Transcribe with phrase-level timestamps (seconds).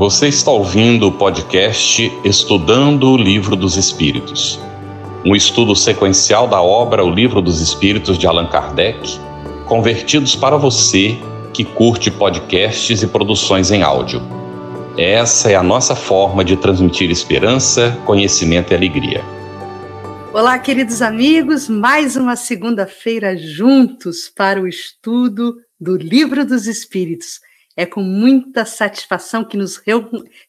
[0.00, 4.58] Você está ouvindo o podcast Estudando o Livro dos Espíritos,
[5.26, 9.20] um estudo sequencial da obra O Livro dos Espíritos de Allan Kardec,
[9.66, 11.18] convertidos para você
[11.52, 14.22] que curte podcasts e produções em áudio.
[14.96, 19.22] Essa é a nossa forma de transmitir esperança, conhecimento e alegria.
[20.32, 27.49] Olá, queridos amigos, mais uma segunda-feira juntos para o estudo do Livro dos Espíritos.
[27.80, 29.80] É com muita satisfação que nos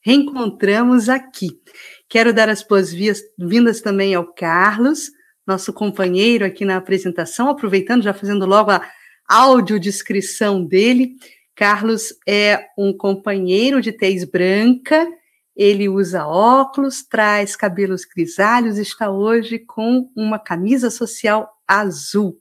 [0.03, 1.62] reencontramos aqui.
[2.09, 5.09] Quero dar as boas-vindas também ao Carlos,
[5.48, 8.86] nosso companheiro aqui na apresentação, aproveitando, já fazendo logo a
[9.30, 11.16] audiodescrição dele.
[11.55, 15.08] Carlos é um companheiro de tez branca,
[15.55, 22.38] ele usa óculos, traz cabelos grisalhos, está hoje com uma camisa social azul.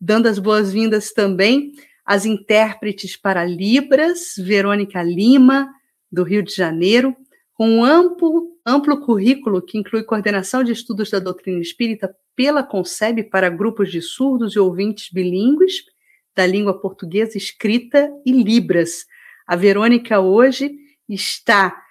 [0.00, 1.72] Dando as boas-vindas também
[2.12, 5.72] as intérpretes para Libras, Verônica Lima,
[6.10, 7.16] do Rio de Janeiro,
[7.54, 13.24] com um amplo, amplo currículo que inclui coordenação de estudos da doutrina espírita pela Concebe
[13.24, 15.84] para grupos de surdos e ouvintes bilíngues
[16.36, 19.06] da língua portuguesa escrita e Libras.
[19.46, 20.70] A Verônica hoje
[21.08, 21.81] está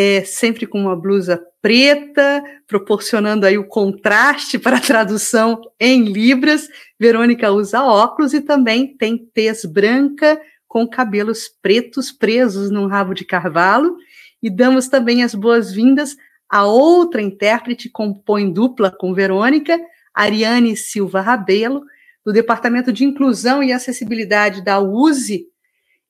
[0.00, 6.68] é, sempre com uma blusa preta, proporcionando aí o contraste para a tradução em libras.
[7.00, 13.24] Verônica usa óculos e também tem tez branca com cabelos pretos presos num rabo de
[13.24, 13.96] carvalho.
[14.40, 16.16] E damos também as boas-vindas
[16.48, 19.76] a outra intérprete, compõe dupla com Verônica,
[20.14, 21.82] Ariane Silva Rabelo,
[22.24, 25.48] do Departamento de Inclusão e Acessibilidade da USE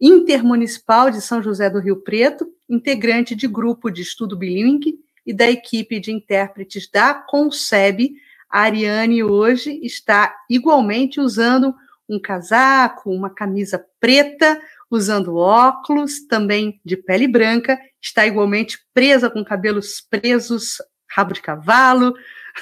[0.00, 5.50] Intermunicipal de São José do Rio Preto, integrante de grupo de estudo bilíngue e da
[5.50, 8.14] equipe de intérpretes da Concebe,
[8.48, 11.74] a Ariane hoje está igualmente usando
[12.08, 14.58] um casaco, uma camisa preta,
[14.90, 22.14] usando óculos, também de pele branca, está igualmente presa com cabelos presos, rabo de cavalo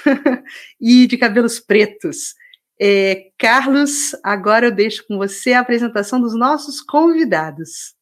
[0.81, 2.35] e de cabelos pretos.
[2.79, 7.95] É, Carlos, agora eu deixo com você a apresentação dos nossos convidados.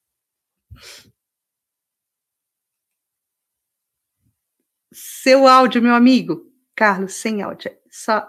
[4.94, 6.42] Seu áudio, meu amigo.
[6.76, 7.72] Carlos, sem áudio.
[7.90, 8.28] Só.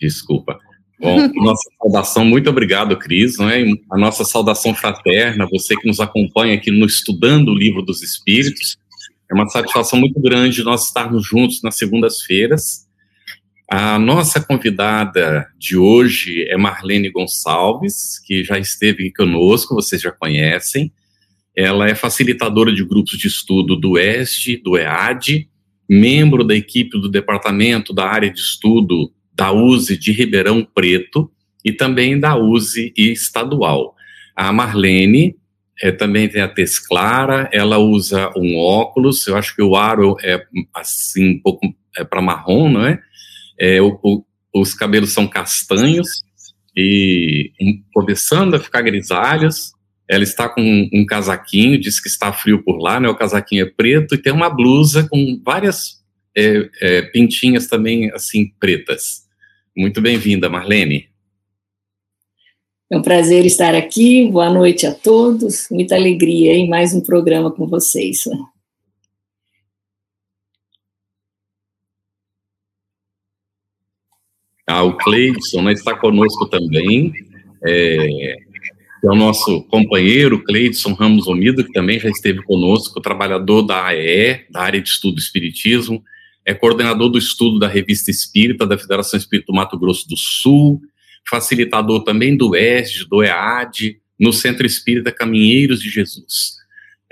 [0.00, 0.58] Desculpa.
[0.98, 3.38] Bom, nossa saudação, muito obrigado, Cris.
[3.38, 3.64] Né?
[3.90, 8.78] A nossa saudação fraterna, você que nos acompanha aqui no Estudando o Livro dos Espíritos.
[9.30, 12.86] É uma satisfação muito grande nós estarmos juntos nas segundas-feiras.
[13.70, 20.92] A nossa convidada de hoje é Marlene Gonçalves, que já esteve conosco, vocês já conhecem.
[21.56, 25.48] Ela é facilitadora de grupos de estudo do ESD, do EAD,
[25.88, 31.30] membro da equipe do departamento da área de estudo da USE de Ribeirão Preto
[31.64, 33.94] e também da USE estadual.
[34.34, 35.36] A Marlene
[35.80, 40.16] é, também tem a tez clara, ela usa um óculos, eu acho que o aro
[40.22, 40.44] é
[40.74, 42.98] assim um pouco é para marrom, não é?
[43.62, 46.08] É o, o, os cabelos são castanhos
[46.76, 49.70] e um, começando a ficar grisalhos,
[50.08, 50.60] ela está com
[50.92, 53.08] um casaquinho, diz que está frio por lá, né?
[53.08, 56.02] O casaquinho é preto e tem uma blusa com várias
[56.36, 59.22] é, é, pintinhas também, assim, pretas.
[59.76, 61.08] Muito bem-vinda, Marlene.
[62.90, 64.28] É um prazer estar aqui.
[64.28, 65.68] Boa noite a todos.
[65.70, 68.24] Muita alegria em mais um programa com vocês.
[74.66, 77.12] Ah, o Cleidson né, está conosco também.
[77.64, 78.36] É,
[79.04, 84.46] é o nosso companheiro Cleidson Ramos Omido, que também já esteve conosco, trabalhador da AE,
[84.48, 86.02] da área de estudo espiritismo,
[86.44, 90.80] é coordenador do estudo da Revista Espírita da Federação Espírita do Mato Grosso do Sul,
[91.28, 96.56] facilitador também do ESD, do EAD, no Centro Espírita Caminheiros de Jesus.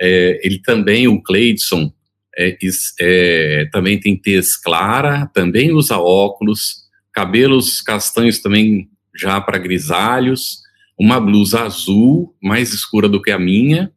[0.01, 1.93] É, ele também, o Cleidson,
[2.37, 2.57] é,
[3.01, 6.80] é, também tem tez clara, também usa óculos,
[7.13, 10.61] cabelos castanhos também já para grisalhos,
[10.99, 13.93] uma blusa azul, mais escura do que a minha,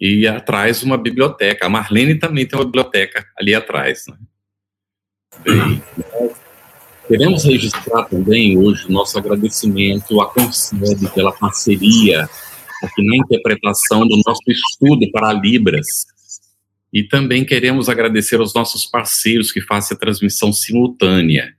[0.00, 1.66] e atrás uma biblioteca.
[1.66, 4.04] A Marlene também tem uma biblioteca ali atrás.
[4.06, 4.16] Né?
[5.44, 5.82] Bem,
[7.06, 12.28] queremos registrar também hoje o nosso agradecimento à Concede pela parceria
[12.82, 15.86] aqui na interpretação do nosso estudo para Libras.
[16.92, 21.57] E também queremos agradecer aos nossos parceiros que fazem a transmissão simultânea.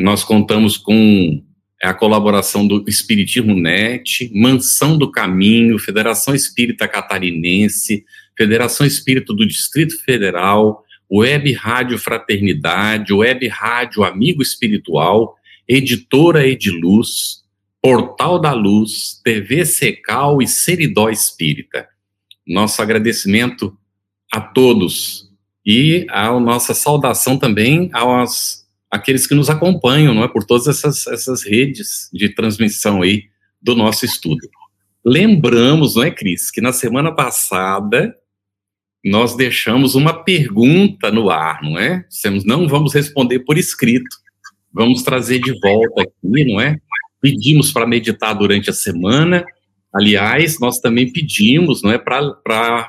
[0.00, 1.42] Nós contamos com
[1.82, 8.04] é a colaboração do Espiritismo Net, Mansão do Caminho, Federação Espírita Catarinense,
[8.36, 15.36] Federação Espírita do Distrito Federal, Web Rádio Fraternidade, Web Rádio Amigo Espiritual,
[15.66, 17.42] Editora Ediluz,
[17.82, 21.88] Portal da Luz, TV Secal e Seridó Espírita.
[22.46, 23.74] nosso agradecimento
[24.30, 25.30] a todos
[25.64, 28.59] e a nossa saudação também aos
[28.90, 33.24] aqueles que nos acompanham, não é, por todas essas, essas redes de transmissão aí
[33.62, 34.48] do nosso estudo.
[35.04, 38.14] Lembramos, não é, Cris, que na semana passada
[39.04, 42.04] nós deixamos uma pergunta no ar, não é?
[42.08, 44.16] Dissemos, não vamos responder por escrito,
[44.72, 46.76] vamos trazer de volta aqui, não é?
[47.20, 49.44] Pedimos para meditar durante a semana.
[49.94, 52.88] Aliás, nós também pedimos, não é, para,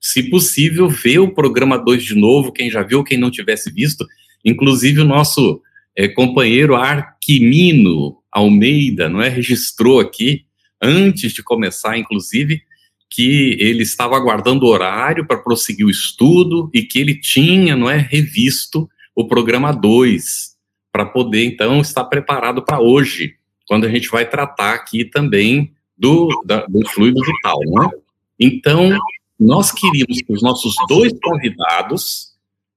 [0.00, 4.04] se possível, ver o programa 2 de novo, quem já viu, quem não tivesse visto.
[4.44, 5.60] Inclusive, o nosso
[5.96, 10.44] é, companheiro Arquimino Almeida, não é, registrou aqui,
[10.80, 12.62] antes de começar, inclusive,
[13.10, 17.90] que ele estava aguardando o horário para prosseguir o estudo e que ele tinha, não
[17.90, 20.52] é, revisto o programa 2,
[20.90, 23.36] para poder, então, estar preparado para hoje,
[23.66, 28.02] quando a gente vai tratar aqui também do, da, do fluido vital, é?
[28.40, 28.98] Então,
[29.38, 32.32] nós queríamos que os nossos dois convidados,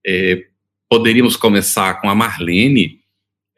[0.05, 0.45] é,
[0.89, 2.99] poderíamos começar com a Marlene,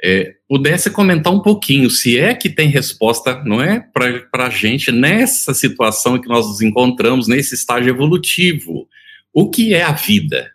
[0.04, 4.92] é, pudesse comentar um pouquinho, se é que tem resposta, não é, para a gente
[4.92, 8.88] nessa situação que nós nos encontramos, nesse estágio evolutivo.
[9.34, 10.52] O que é a vida?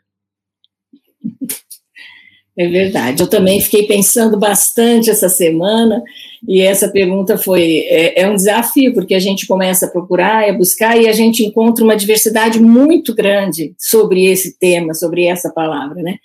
[2.57, 3.23] É verdade.
[3.23, 6.03] Eu também fiquei pensando bastante essa semana
[6.47, 10.53] e essa pergunta foi é, é, um desafio porque a gente começa a procurar, a
[10.53, 16.03] buscar e a gente encontra uma diversidade muito grande sobre esse tema, sobre essa palavra,
[16.03, 16.17] né?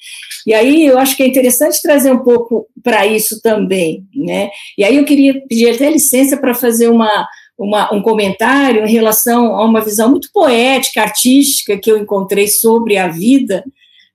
[0.46, 4.50] E aí eu acho que é interessante trazer um pouco para isso também, né?
[4.78, 7.28] E aí eu queria pedir até licença para fazer uma
[7.60, 12.98] uma, um comentário em relação a uma visão muito poética, artística que eu encontrei sobre
[12.98, 13.64] a vida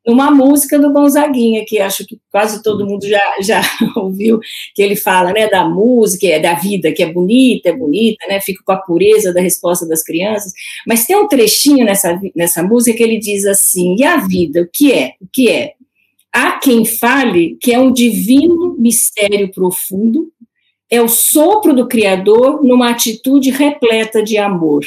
[0.06, 3.62] uma música do Gonzaguinha, que acho que quase todo mundo já, já
[3.96, 4.40] ouviu,
[4.74, 8.40] que ele fala, né, da música, é da vida, que é bonita, é bonita, né,
[8.40, 10.52] fica com a pureza da resposta das crianças,
[10.86, 14.68] mas tem um trechinho nessa, nessa música que ele diz assim, e a vida, o
[14.70, 15.12] que é?
[15.20, 15.74] O que é?
[16.32, 20.32] Há quem fale que é um divino mistério profundo,
[20.90, 24.84] é o sopro do Criador numa atitude repleta de amor.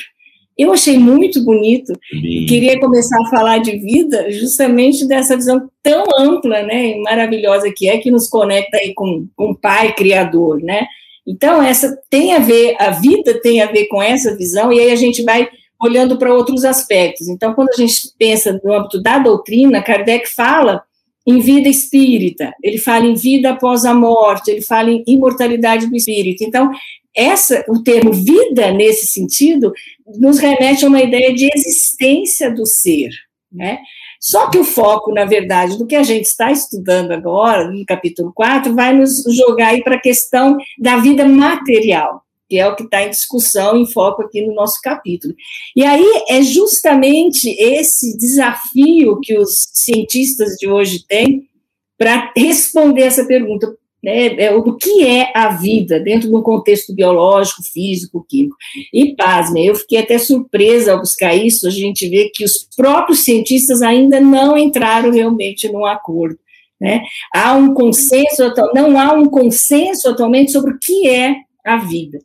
[0.58, 1.94] Eu achei muito bonito.
[2.12, 2.48] Lindo.
[2.48, 7.90] Queria começar a falar de vida justamente dessa visão tão ampla, né, e maravilhosa que
[7.90, 10.88] é que nos conecta aí com, com o Pai Criador, né?
[11.28, 14.92] Então essa tem a ver, a vida tem a ver com essa visão e aí
[14.92, 15.50] a gente vai
[15.82, 17.28] olhando para outros aspectos.
[17.28, 20.84] Então quando a gente pensa no âmbito da doutrina, Kardec fala
[21.28, 25.96] em vida espírita, ele fala em vida após a morte, ele fala em imortalidade do
[25.96, 26.44] espírito.
[26.44, 26.70] Então,
[27.16, 29.72] essa, o termo vida, nesse sentido,
[30.18, 33.10] nos remete a uma ideia de existência do ser,
[33.52, 33.80] né?
[34.20, 38.34] Só que o foco, na verdade, do que a gente está estudando agora, no capítulo
[38.34, 43.04] 4, vai nos jogar para a questão da vida material, que é o que está
[43.04, 45.34] em discussão, em foco aqui no nosso capítulo.
[45.76, 51.48] E aí é justamente esse desafio que os cientistas de hoje têm
[51.98, 56.94] para responder essa pergunta: né, é, do que é a vida dentro de um contexto
[56.94, 58.56] biológico, físico, químico.
[58.94, 63.24] E, pasme, eu fiquei até surpresa ao buscar isso, a gente vê que os próprios
[63.24, 66.38] cientistas ainda não entraram realmente num acordo.
[66.80, 67.02] Né?
[67.34, 68.44] Há um consenso,
[68.76, 72.20] não há um consenso atualmente sobre o que é a vida.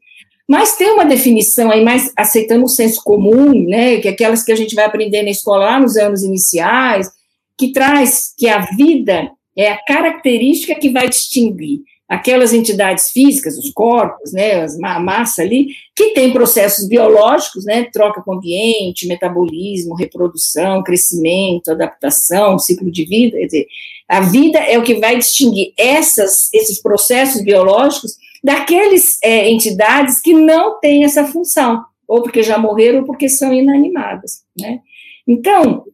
[0.47, 4.52] Mas tem uma definição aí, mais aceitando o senso comum, né, que é aquelas que
[4.52, 7.09] a gente vai aprender na escola lá nos anos iniciais,
[7.57, 11.80] que traz que a vida é a característica que vai distinguir
[12.11, 18.21] aquelas entidades físicas, os corpos, né, a massa ali, que tem processos biológicos, né, troca
[18.21, 23.66] com o ambiente, metabolismo, reprodução, crescimento, adaptação, ciclo de vida, quer dizer,
[24.09, 30.35] a vida é o que vai distinguir essas, esses processos biológicos daqueles é, entidades que
[30.35, 34.80] não têm essa função, ou porque já morreram ou porque são inanimadas, né.
[35.28, 35.85] Então,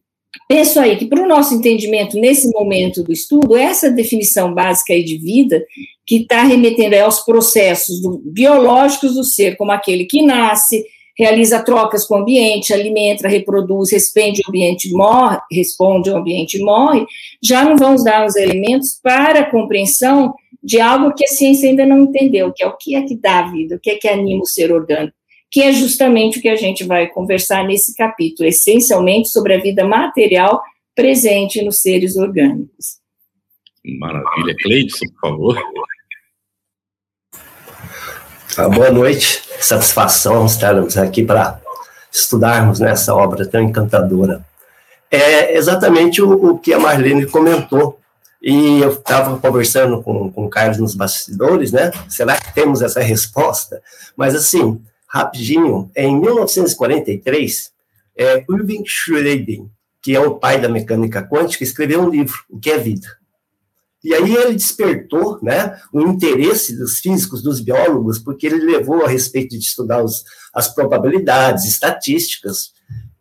[0.47, 5.03] penso aí que, para o nosso entendimento, nesse momento do estudo, essa definição básica aí
[5.03, 5.63] de vida,
[6.05, 10.85] que está remetendo aos processos do, biológicos do ser, como aquele que nasce,
[11.17, 17.05] realiza trocas com o ambiente, alimenta, reproduz, responde ao ambiente morre, responde ao ambiente morre,
[17.41, 21.85] já não vamos dar os elementos para a compreensão de algo que a ciência ainda
[21.85, 24.43] não entendeu, que é o que é que dá vida, o que é que anima
[24.43, 25.17] o ser orgânico
[25.49, 29.85] que é justamente o que a gente vai conversar nesse capítulo, essencialmente sobre a vida
[29.85, 30.61] material
[30.95, 32.97] presente nos seres orgânicos.
[33.99, 34.55] Maravilha.
[34.61, 35.57] Cleidson, por favor.
[38.57, 41.61] Ah, boa noite, satisfação estarmos aqui para
[42.11, 44.43] estudarmos nessa obra tão encantadora.
[45.09, 47.99] É exatamente o, o que a Marlene comentou,
[48.41, 51.91] e eu estava conversando com, com o Carlos nos bastidores, né?
[52.09, 53.81] Será que temos essa resposta?
[54.15, 57.75] Mas, assim, rapidinho, em 1943,
[58.19, 59.67] É, Irving Schrödinger,
[60.01, 63.07] que é o pai da mecânica quântica, escreveu um livro, O que é Vida?
[64.03, 69.07] E aí ele despertou né, o interesse dos físicos, dos biólogos, porque ele levou a
[69.07, 70.23] respeito de estudar os,
[70.53, 72.71] as probabilidades, estatísticas.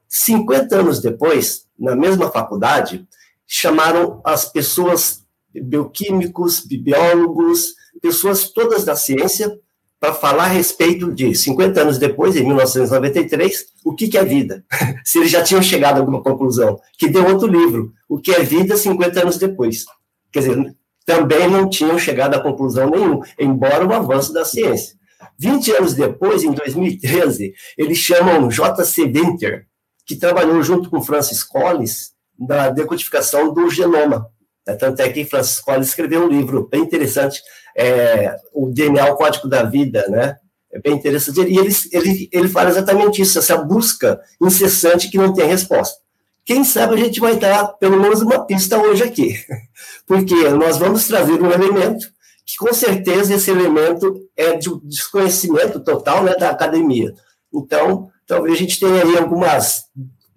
[0.08, 3.06] 50 anos depois, na mesma faculdade,
[3.46, 9.58] chamaram as pessoas, bioquímicos, biólogos, pessoas todas da ciência,
[9.98, 14.64] para falar a respeito de 50 anos depois, em 1993, o que, que é vida.
[15.04, 18.42] Se eles já tinham chegado a alguma conclusão, que deu outro livro, O que é
[18.42, 19.84] vida 50 anos depois.
[20.30, 24.96] Quer dizer, também não tinham chegado a conclusão nenhuma, embora o avanço da ciência.
[25.38, 29.04] 20 anos depois, em 2013, eles chamam J.C.
[29.04, 29.66] Winter,
[30.04, 34.30] que trabalhou junto com Francis Collins na decodificação do genoma.
[34.74, 37.40] Tanto é que Francis Collins escreveu um livro bem interessante,
[37.76, 40.36] é, o DNA, o Código da Vida, né?
[40.72, 41.40] É bem interessante.
[41.40, 45.98] E ele, ele, ele fala exatamente isso, essa busca incessante que não tem resposta.
[46.44, 49.34] Quem sabe a gente vai dar pelo menos uma pista hoje aqui,
[50.06, 52.06] porque nós vamos trazer um elemento
[52.46, 57.12] que com certeza esse elemento é de desconhecimento total né, da academia.
[57.52, 59.86] Então, talvez a gente tenha aí algumas,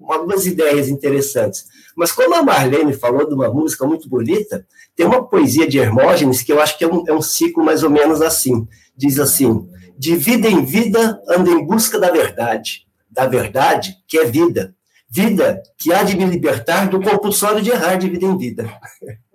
[0.08, 1.66] algumas ideias interessantes.
[1.96, 4.66] Mas como a Marlene falou de uma música muito bonita,
[4.96, 7.84] tem uma poesia de Hermógenes que eu acho que é um, é um ciclo mais
[7.84, 8.68] ou menos assim.
[8.96, 14.26] Diz assim, de vida em vida anda em busca da verdade, da verdade que é
[14.26, 14.76] vida,
[15.10, 18.70] vida que há de me libertar do compulsório de errar de vida em vida.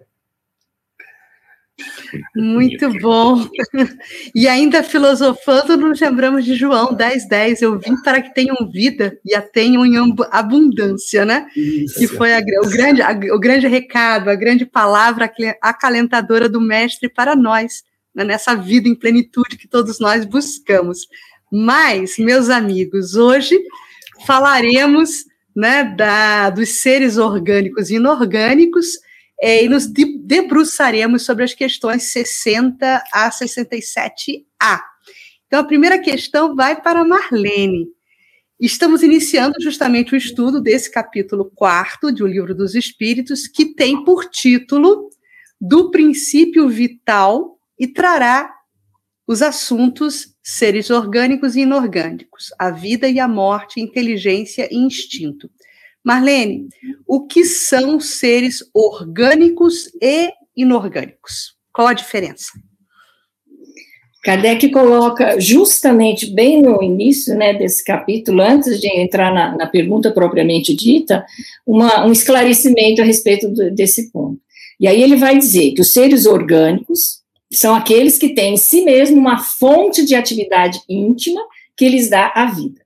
[2.36, 3.48] Muito bom.
[4.34, 7.62] E ainda filosofando, nos lembramos de João 10, 10.
[7.62, 9.96] Eu vim para que tenham vida e a tenham em
[10.30, 11.46] abundância, né?
[11.56, 11.98] Isso.
[11.98, 17.08] Que foi a, o, grande, a, o grande recado, a grande palavra acalentadora do Mestre
[17.08, 17.82] para nós,
[18.14, 18.24] né?
[18.24, 21.08] nessa vida em plenitude que todos nós buscamos.
[21.50, 23.58] Mas, meus amigos, hoje
[24.26, 28.86] falaremos né, da, dos seres orgânicos e inorgânicos,
[29.40, 34.80] é, e nos debruçaremos sobre as questões 60 a 67A.
[35.46, 37.86] Então, a primeira questão vai para Marlene.
[38.58, 44.04] Estamos iniciando justamente o estudo desse capítulo quarto de O Livro dos Espíritos, que tem
[44.04, 45.10] por título
[45.60, 48.54] Do Princípio Vital e trará
[49.26, 55.50] os assuntos seres orgânicos e inorgânicos, a vida e a morte, inteligência e instinto.
[56.04, 56.68] Marlene,
[57.06, 61.54] o que são seres orgânicos e inorgânicos?
[61.72, 62.52] Qual a diferença?
[64.22, 70.10] Kardec coloca justamente bem no início né, desse capítulo, antes de entrar na, na pergunta
[70.10, 71.24] propriamente dita,
[71.66, 74.40] uma, um esclarecimento a respeito do, desse ponto.
[74.80, 78.82] E aí ele vai dizer que os seres orgânicos, são aqueles que têm em si
[78.82, 81.40] mesmo uma fonte de atividade íntima
[81.76, 82.80] que lhes dá a vida.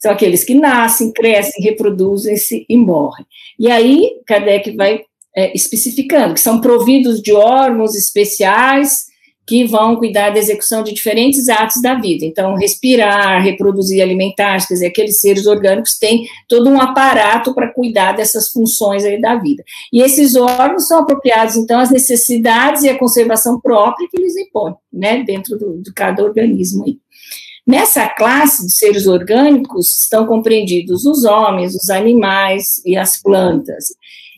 [0.00, 3.26] São aqueles que nascem, crescem, reproduzem-se e morrem.
[3.58, 5.02] E aí, Kardec vai
[5.36, 9.10] é, especificando que são providos de órgãos especiais
[9.46, 12.24] que vão cuidar da execução de diferentes atos da vida.
[12.24, 18.12] Então, respirar, reproduzir, alimentar, quer dizer, aqueles seres orgânicos têm todo um aparato para cuidar
[18.12, 19.64] dessas funções aí da vida.
[19.92, 24.74] E esses órgãos são apropriados, então, às necessidades e à conservação própria que eles impõem,
[24.92, 26.98] né, dentro do, de cada organismo aí.
[27.66, 33.86] Nessa classe de seres orgânicos estão compreendidos os homens, os animais e as plantas.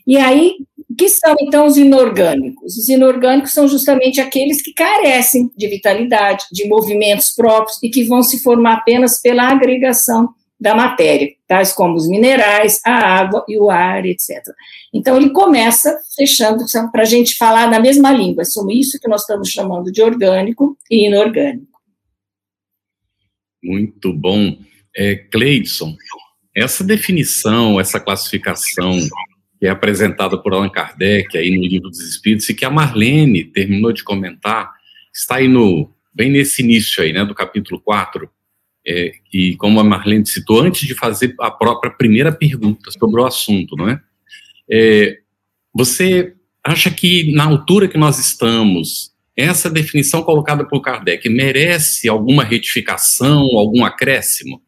[0.05, 0.57] E aí,
[0.97, 2.77] que são então os inorgânicos?
[2.77, 8.21] Os inorgânicos são justamente aqueles que carecem de vitalidade, de movimentos próprios e que vão
[8.21, 13.69] se formar apenas pela agregação da matéria, tais como os minerais, a água e o
[13.69, 14.41] ar, etc.
[14.93, 19.21] Então, ele começa fechando para a gente falar na mesma língua, sobre isso que nós
[19.21, 21.72] estamos chamando de orgânico e inorgânico.
[23.63, 24.57] Muito bom.
[24.95, 25.95] É, Cleidson,
[26.55, 28.99] essa definição, essa classificação
[29.59, 33.45] que é apresentada por Allan Kardec aí no Livro dos Espíritos e que a Marlene
[33.45, 34.69] terminou de comentar,
[35.13, 38.29] está aí no, bem nesse início aí, né, do capítulo 4,
[38.85, 43.25] é, e como a Marlene citou, antes de fazer a própria primeira pergunta sobre o
[43.25, 44.01] assunto, não é?
[44.69, 45.19] é
[45.73, 52.43] você acha que na altura que nós estamos, essa definição colocada por Kardec merece alguma
[52.43, 54.61] retificação, algum acréscimo?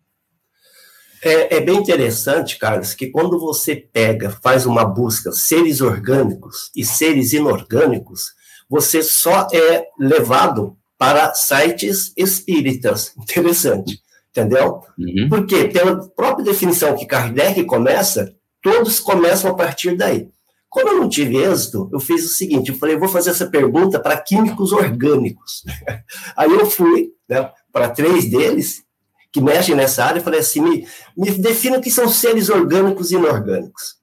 [1.21, 6.85] É, é, bem interessante, Carlos, que quando você pega, faz uma busca seres orgânicos e
[6.85, 8.33] seres inorgânicos,
[8.69, 13.11] você só é levado para sites espíritas.
[13.17, 14.81] Interessante, entendeu?
[14.97, 15.27] Uhum.
[15.29, 20.29] Porque, pela própria definição que Kardec começa, todos começam a partir daí.
[20.75, 23.97] Como eu não tive êxito, eu fiz o seguinte: eu falei, vou fazer essa pergunta
[23.97, 25.63] para químicos orgânicos.
[26.35, 28.83] Aí eu fui né, para três deles
[29.31, 33.95] que mexem nessa área, falei assim, me, me defina que são seres orgânicos e inorgânicos.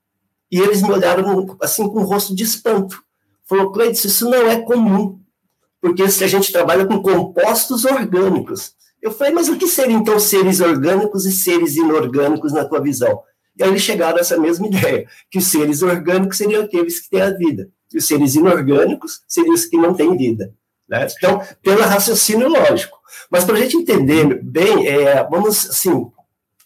[0.50, 3.02] E eles me olharam assim com um rosto de espanto.
[3.46, 5.20] Falou, Cleiton, isso não é comum,
[5.78, 8.72] porque se a gente trabalha com compostos orgânicos.
[9.02, 13.20] Eu falei, mas o que seriam então seres orgânicos e seres inorgânicos na tua visão?
[13.56, 17.10] E aí eles chegaram a essa mesma ideia, que os seres orgânicos seriam aqueles que
[17.10, 20.54] têm a vida, e os seres inorgânicos seriam os que não têm vida.
[20.88, 21.06] Né?
[21.16, 22.98] Então, pelo raciocínio lógico.
[23.30, 26.10] Mas para a gente entender bem, é, vamos assim,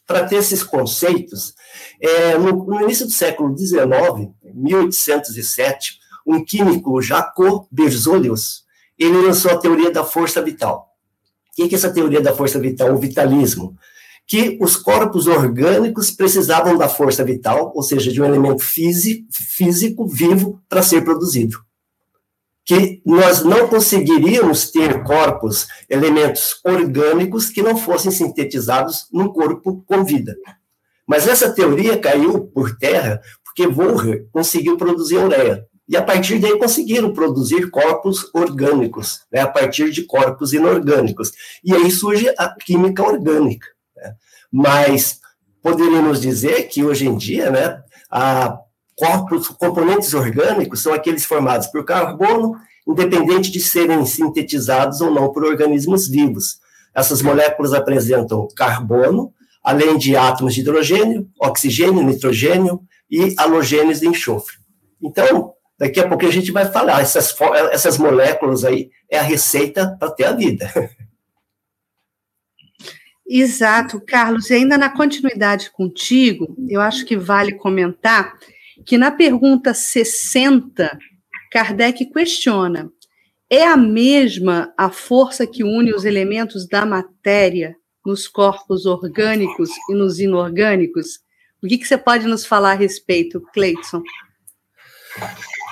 [0.07, 1.55] para ter esses conceitos,
[2.01, 8.65] é, no, no, início do século XIX, 1807, um químico, Jacob Berzelius,
[8.99, 10.89] ele lançou a teoria da força vital.
[11.59, 12.93] O que é essa teoria da força vital?
[12.93, 13.77] O vitalismo.
[14.27, 20.07] Que os corpos orgânicos precisavam da força vital, ou seja, de um elemento físico, físico
[20.07, 21.65] vivo para ser produzido
[22.67, 30.05] que nós não conseguiríamos ter corpos, elementos orgânicos que não fossem sintetizados num corpo com
[30.05, 30.37] vida.
[31.07, 35.65] Mas essa teoria caiu por terra porque Volcker conseguiu produzir ureia.
[35.89, 41.31] E a partir daí conseguiram produzir corpos orgânicos, né, a partir de corpos inorgânicos.
[41.63, 43.69] E aí surge a química orgânica.
[44.53, 45.21] Mas
[45.63, 48.59] poderíamos dizer que hoje em dia, né, a
[48.97, 52.57] corpos, componentes orgânicos são aqueles formados por carbono,
[52.89, 56.59] independente de serem sintetizados ou não por organismos vivos.
[56.95, 64.57] Essas moléculas apresentam carbono, além de átomos de hidrogênio, oxigênio, nitrogênio e halogênios de enxofre.
[65.03, 67.35] Então, daqui a pouco a gente vai falar, essas,
[67.71, 70.73] essas moléculas aí é a receita para ter a vida.
[73.29, 74.51] Exato, Carlos.
[74.51, 78.39] E ainda na continuidade contigo, eu acho que vale comentar
[78.85, 80.97] que na pergunta 60,
[81.51, 82.91] Kardec questiona:
[83.51, 89.95] é a mesma a força que une os elementos da matéria nos corpos orgânicos e
[89.95, 91.21] nos inorgânicos?
[91.63, 94.03] O que, que você pode nos falar a respeito, Cleiton?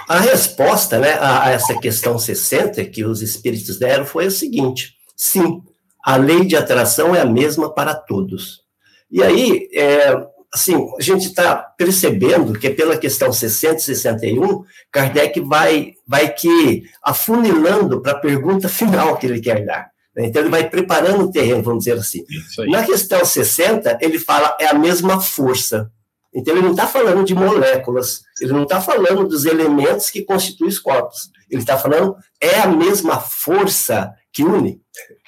[0.09, 5.63] A resposta né, a essa questão 60 que os espíritos deram foi o seguinte: sim,
[6.05, 8.63] a lei de atração é a mesma para todos.
[9.11, 10.15] E aí, é,
[10.53, 16.85] assim, a gente está percebendo que pela questão 60 e 61, Kardec vai, vai que
[17.03, 19.91] afunilando para a pergunta final que ele quer dar.
[20.15, 20.27] Né?
[20.27, 22.23] Então, ele vai preparando o terreno, vamos dizer assim.
[22.71, 25.91] Na questão 60, ele fala é a mesma força.
[26.35, 30.69] Então, ele não está falando de moléculas, ele não está falando dos elementos que constituem
[30.69, 31.31] os corpos.
[31.49, 34.81] Ele está falando é a mesma força que une.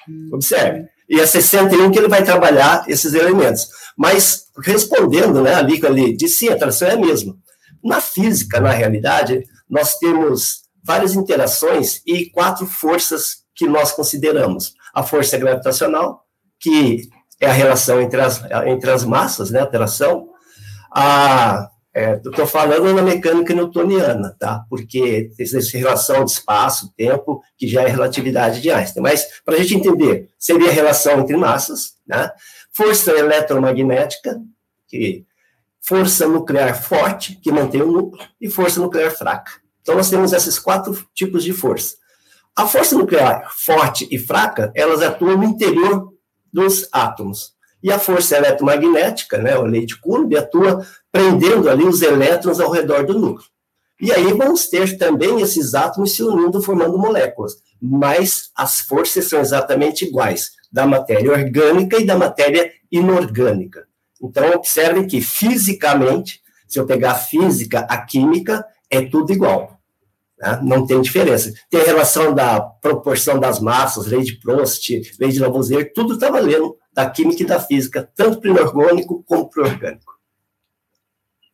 [0.09, 0.29] Hum.
[0.33, 0.85] Observe.
[1.09, 3.69] E é 61 que ele vai trabalhar esses elementos.
[3.97, 7.35] Mas, respondendo né, ali, ali de sim, a atração é a mesma.
[7.83, 14.73] Na física, na realidade, nós temos várias interações e quatro forças que nós consideramos.
[14.93, 16.23] A força gravitacional,
[16.59, 20.29] que é a relação entre as, entre as massas, né, a atração.
[20.99, 24.65] A, é, estou falando na mecânica newtoniana, tá?
[24.67, 29.03] Porque existe relação de espaço, tempo, que já é relatividade de Einstein.
[29.03, 32.31] Mas, para a gente entender, seria a relação entre massas, né?
[32.71, 34.41] força eletromagnética,
[34.87, 35.23] que
[35.79, 39.51] força nuclear forte, que mantém o núcleo, e força nuclear fraca.
[39.83, 41.95] Então, nós temos esses quatro tipos de força.
[42.55, 46.11] A força nuclear forte e fraca, elas atuam no interior
[46.51, 47.55] dos átomos.
[47.81, 52.71] E a força eletromagnética, né, a lei de Coulomb, atua prendendo ali os elétrons ao
[52.71, 53.47] redor do núcleo.
[53.99, 57.53] E aí vamos ter também esses átomos se unindo, formando moléculas.
[57.81, 63.85] Mas as forças são exatamente iguais da matéria orgânica e da matéria inorgânica.
[64.21, 69.77] Então, observe que fisicamente, se eu pegar a física, a química, é tudo igual.
[70.39, 70.59] Né?
[70.63, 71.53] Não tem diferença.
[71.69, 76.75] Tem relação da proporção das massas, lei de Prost, lei de Lavoisier, tudo está valendo
[76.97, 80.17] da química e da física, tanto para o inorgânico como para o orgânico.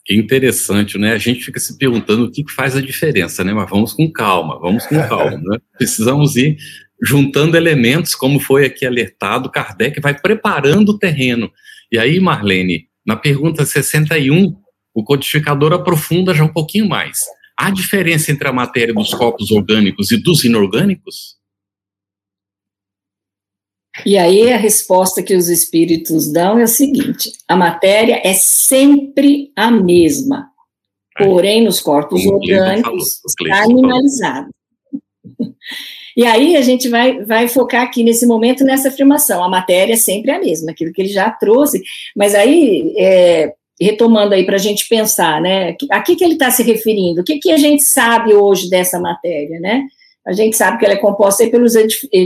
[0.09, 1.11] Interessante, né?
[1.11, 3.53] A gente fica se perguntando o que faz a diferença, né?
[3.53, 5.57] Mas vamos com calma, vamos com calma, né?
[5.77, 6.55] Precisamos ir
[7.03, 11.51] juntando elementos, como foi aqui alertado, Kardec vai preparando o terreno.
[11.91, 14.55] E aí, Marlene, na pergunta 61,
[14.93, 17.19] o codificador aprofunda já um pouquinho mais.
[17.57, 21.42] Há diferença entre a matéria dos corpos orgânicos e dos inorgânicos?
[24.05, 29.51] E aí a resposta que os espíritos dão é o seguinte: a matéria é sempre
[29.55, 30.49] a mesma,
[31.17, 34.49] porém nos corpos orgânicos está animalizada.
[36.15, 39.43] E aí a gente vai, vai focar aqui nesse momento nessa afirmação.
[39.43, 41.81] A matéria é sempre a mesma, aquilo que ele já trouxe,
[42.15, 43.51] mas aí, é,
[43.81, 45.75] retomando aí para a gente pensar, né?
[45.89, 47.21] A que, que ele está se referindo?
[47.21, 49.87] O que, que a gente sabe hoje dessa matéria, né?
[50.25, 51.73] A gente sabe que ela é composta pelos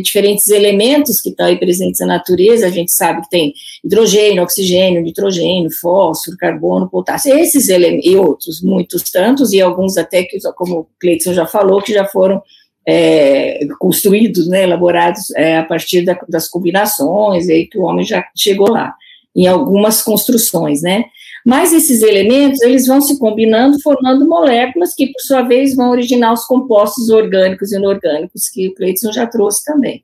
[0.04, 2.68] diferentes elementos que estão aí presentes na natureza.
[2.68, 7.36] A gente sabe que tem hidrogênio, oxigênio, nitrogênio, fósforo, carbono, potássio.
[7.36, 11.82] Esses elementos, e outros, muitos tantos, e alguns até que, como o Cleiton já falou,
[11.82, 12.40] que já foram
[12.88, 18.06] é, construídos, né, elaborados é, a partir da, das combinações, e aí que o homem
[18.06, 18.94] já chegou lá,
[19.36, 21.06] em algumas construções, né.
[21.48, 26.34] Mas esses elementos, eles vão se combinando, formando moléculas que, por sua vez, vão originar
[26.34, 30.04] os compostos orgânicos e inorgânicos, que o Cleiton já trouxe também.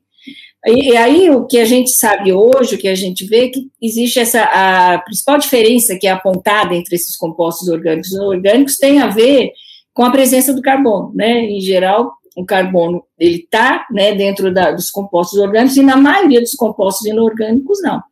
[0.64, 3.68] E, aí, o que a gente sabe hoje, o que a gente vê, é que
[3.82, 9.02] existe essa, a principal diferença que é apontada entre esses compostos orgânicos e inorgânicos tem
[9.02, 9.52] a ver
[9.92, 14.72] com a presença do carbono, né, em geral, o carbono, ele está, né, dentro da,
[14.72, 18.02] dos compostos orgânicos, e na maioria dos compostos inorgânicos, não.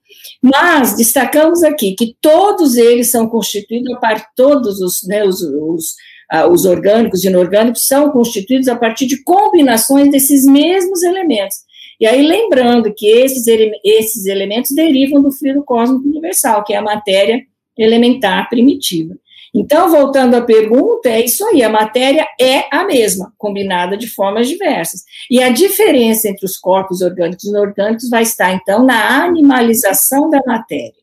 [0.43, 5.95] Mas destacamos aqui que todos eles são constituídos a partir, todos os, né, os, os,
[6.31, 11.59] ah, os orgânicos e inorgânicos são constituídos a partir de combinações desses mesmos elementos.
[12.01, 13.45] E aí, lembrando que esses,
[13.85, 17.41] esses elementos derivam do fluido cósmico universal, que é a matéria
[17.79, 19.15] elementar primitiva.
[19.55, 24.49] Então, voltando à pergunta, é isso aí, a matéria é a mesma, combinada de formas
[24.49, 25.03] diversas.
[25.31, 30.41] E a diferença entre os corpos orgânicos e inorgânicos vai estar, então, na animalização da
[30.47, 31.03] matéria.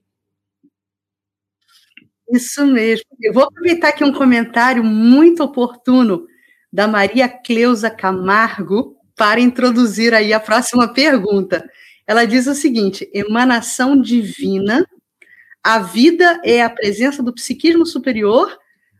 [2.31, 3.05] Isso mesmo.
[3.21, 6.25] Eu vou aproveitar aqui um comentário muito oportuno
[6.71, 11.67] da Maria Cleusa Camargo para introduzir aí a próxima pergunta.
[12.07, 14.85] Ela diz o seguinte: emanação divina
[15.63, 18.57] a vida é a presença do psiquismo superior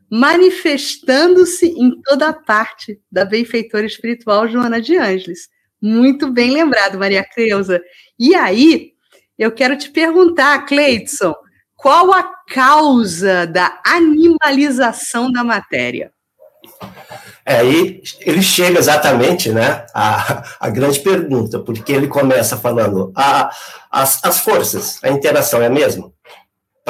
[0.09, 5.47] manifestando-se em toda a parte da benfeitora espiritual Joana de Ângeles.
[5.81, 7.81] Muito bem lembrado, Maria Creuza.
[8.17, 8.93] E aí,
[9.37, 11.33] eu quero te perguntar, Cleidson,
[11.75, 16.11] qual a causa da animalização da matéria?
[17.45, 23.49] É, aí ele chega exatamente né, à, à grande pergunta, porque ele começa falando a,
[23.89, 26.11] as, as forças, a interação é a mesma?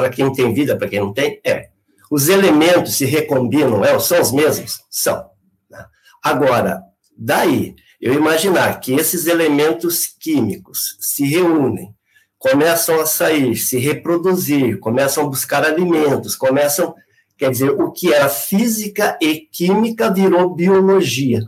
[0.00, 1.38] Para quem tem vida, para quem não tem?
[1.44, 1.68] É.
[2.10, 4.80] Os elementos se recombinam, é, são os mesmos?
[4.90, 5.26] São.
[5.70, 5.84] Né?
[6.22, 6.82] Agora,
[7.16, 11.94] daí, eu imaginar que esses elementos químicos se reúnem,
[12.38, 16.94] começam a sair, se reproduzir, começam a buscar alimentos, começam,
[17.36, 21.42] quer dizer, o que era física e química virou biologia.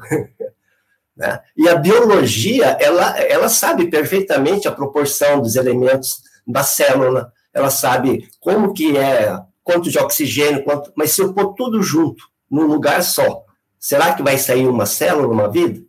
[1.17, 1.41] né?
[1.57, 8.29] E a biologia, ela, ela sabe perfeitamente a proporção dos elementos da célula, ela sabe
[8.41, 13.03] como que é, quanto de oxigênio, quanto, mas se eu pôr tudo junto, num lugar
[13.03, 13.45] só,
[13.79, 15.81] será que vai sair uma célula, uma vida?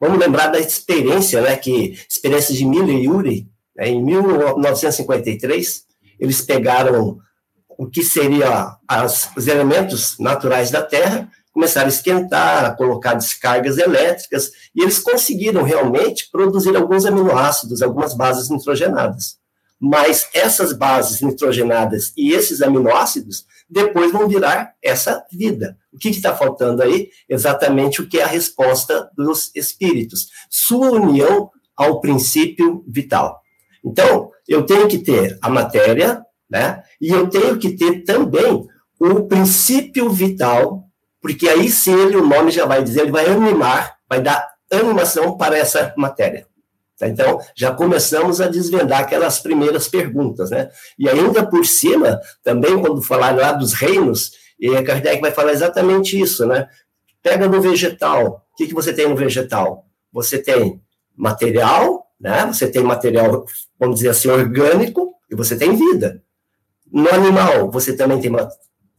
[0.00, 5.84] Vamos lembrar da experiência, né, que experiência de Miller e Urey, né, em 1953,
[6.20, 7.18] eles pegaram
[7.68, 13.78] o que seria as, os elementos naturais da Terra, começaram a esquentar, a colocar descargas
[13.78, 19.38] elétricas, e eles conseguiram realmente produzir alguns aminoácidos, algumas bases nitrogenadas
[19.80, 25.76] mas essas bases nitrogenadas e esses aminoácidos depois vão virar essa vida.
[25.92, 27.10] O que está faltando aí?
[27.28, 30.28] Exatamente o que é a resposta dos espíritos.
[30.50, 33.40] Sua união ao princípio vital.
[33.84, 36.82] Então, eu tenho que ter a matéria, né?
[37.00, 38.66] E eu tenho que ter também
[38.98, 40.84] o princípio vital,
[41.20, 45.36] porque aí sim ele, o nome já vai dizer, ele vai animar, vai dar animação
[45.36, 46.46] para essa matéria.
[46.98, 47.06] Tá?
[47.06, 50.68] Então, já começamos a desvendar aquelas primeiras perguntas, né?
[50.98, 54.32] E ainda por cima, também quando falar lá dos reinos,
[54.84, 56.68] Kardec vai falar exatamente isso, né?
[57.22, 58.44] Pega no vegetal.
[58.52, 59.86] O que, que você tem no vegetal?
[60.12, 60.82] Você tem
[61.16, 62.46] material, né?
[62.46, 63.44] Você tem material,
[63.78, 66.22] vamos dizer assim, orgânico, e você tem vida.
[66.90, 68.32] No animal, você também tem,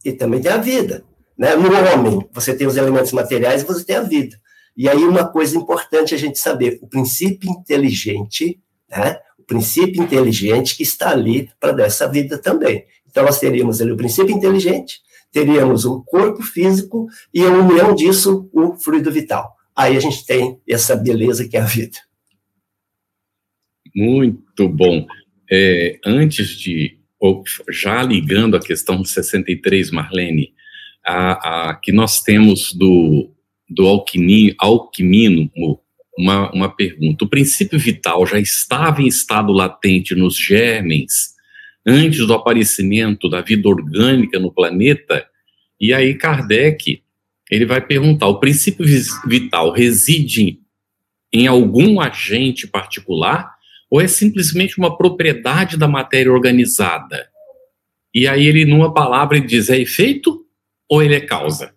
[0.04, 1.04] e também tem a vida.
[1.36, 1.54] Né?
[1.54, 4.39] No homem, você tem os elementos materiais e você tem a vida.
[4.80, 9.18] E aí, uma coisa importante a gente saber: o princípio inteligente, né?
[9.38, 12.86] O princípio inteligente que está ali para dar essa vida também.
[13.06, 18.48] Então, nós teríamos ali o princípio inteligente, teríamos o corpo físico e a união disso,
[18.54, 19.54] o fluido vital.
[19.76, 21.98] Aí a gente tem essa beleza que é a vida.
[23.94, 25.06] Muito bom.
[25.52, 26.98] É, antes de,
[27.68, 30.54] já ligando a questão 63, Marlene,
[31.04, 33.30] a, a, que nós temos do
[33.70, 35.50] do alquimino, alquimino
[36.18, 37.24] uma, uma pergunta.
[37.24, 41.34] O princípio vital já estava em estado latente nos germens
[41.86, 45.24] antes do aparecimento da vida orgânica no planeta?
[45.80, 47.02] E aí Kardec,
[47.50, 48.84] ele vai perguntar, o princípio
[49.26, 50.58] vital reside
[51.32, 53.54] em algum agente particular
[53.90, 57.28] ou é simplesmente uma propriedade da matéria organizada?
[58.12, 60.44] E aí ele, numa palavra, ele diz, é efeito
[60.88, 61.72] ou ele é causa?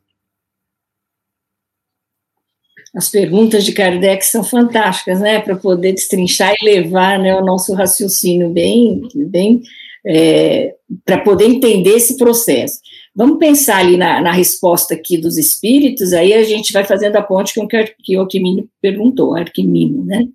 [2.96, 7.74] As perguntas de Kardec são fantásticas, né, para poder destrinchar e levar né, o nosso
[7.74, 9.62] raciocínio bem, bem
[10.06, 10.76] é,
[11.06, 12.80] para poder entender esse processo.
[13.16, 17.22] Vamos pensar ali na, na, resposta aqui dos espíritos, aí a gente vai fazendo a
[17.22, 20.26] ponte com o que o Arquimino perguntou, Arquimino, né?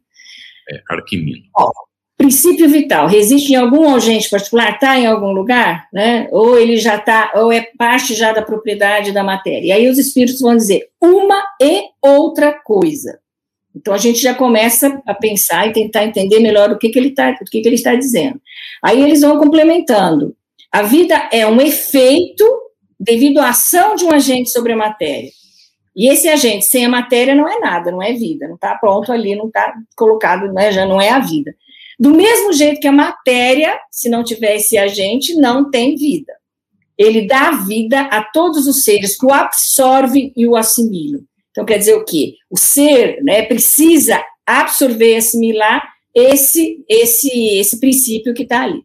[0.71, 1.43] É, Arquimino.
[1.57, 1.71] Ó,
[2.19, 6.29] princípio vital, resiste em algum agente particular, está em algum lugar, né?
[6.33, 9.69] Ou ele já está, ou é parte já da propriedade da matéria.
[9.69, 13.21] E aí os espíritos vão dizer uma e outra coisa.
[13.75, 17.11] Então a gente já começa a pensar e tentar entender melhor o que, que ele
[17.11, 18.41] está, o que, que ele está dizendo.
[18.83, 20.35] Aí eles vão complementando.
[20.73, 22.45] A vida é um efeito
[22.99, 25.31] devido à ação de um agente sobre a matéria.
[25.95, 29.13] E esse agente sem a matéria não é nada, não é vida, não está pronto
[29.13, 31.55] ali, não está colocado, né, já não é a vida.
[31.99, 36.33] Do mesmo jeito que a matéria, se não tiver esse agente, não tem vida.
[36.97, 41.23] Ele dá vida a todos os seres que o absorve e o assimilam.
[41.51, 42.35] Então, quer dizer o quê?
[42.49, 45.83] O ser né, precisa absorver e assimilar
[46.15, 48.83] esse, esse, esse princípio que está ali.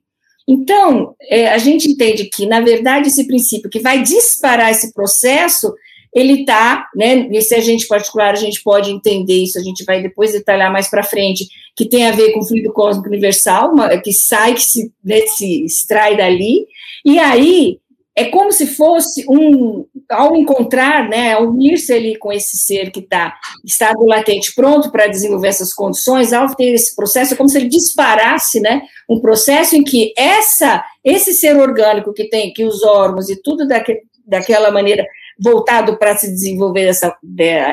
[0.47, 5.73] Então, é, a gente entende que, na verdade, esse princípio que vai disparar esse processo,
[6.13, 10.31] ele está, né, nesse agente particular, a gente pode entender isso, a gente vai depois
[10.31, 14.13] detalhar mais para frente, que tem a ver com o fluido cósmico universal, uma, que
[14.13, 16.67] sai, que se, né, se extrai dali,
[17.03, 17.79] e aí
[18.15, 22.99] é como se fosse um, ao encontrar, né, ao unir-se ali com esse ser que
[22.99, 27.57] está estado latente, pronto para desenvolver essas condições, ao ter esse processo, é como se
[27.57, 32.83] ele disparasse, né, um processo em que essa, esse ser orgânico que tem, que os
[32.83, 33.97] órgãos e tudo daque,
[34.27, 35.03] daquela maneira
[35.39, 37.15] voltado para se desenvolver essa,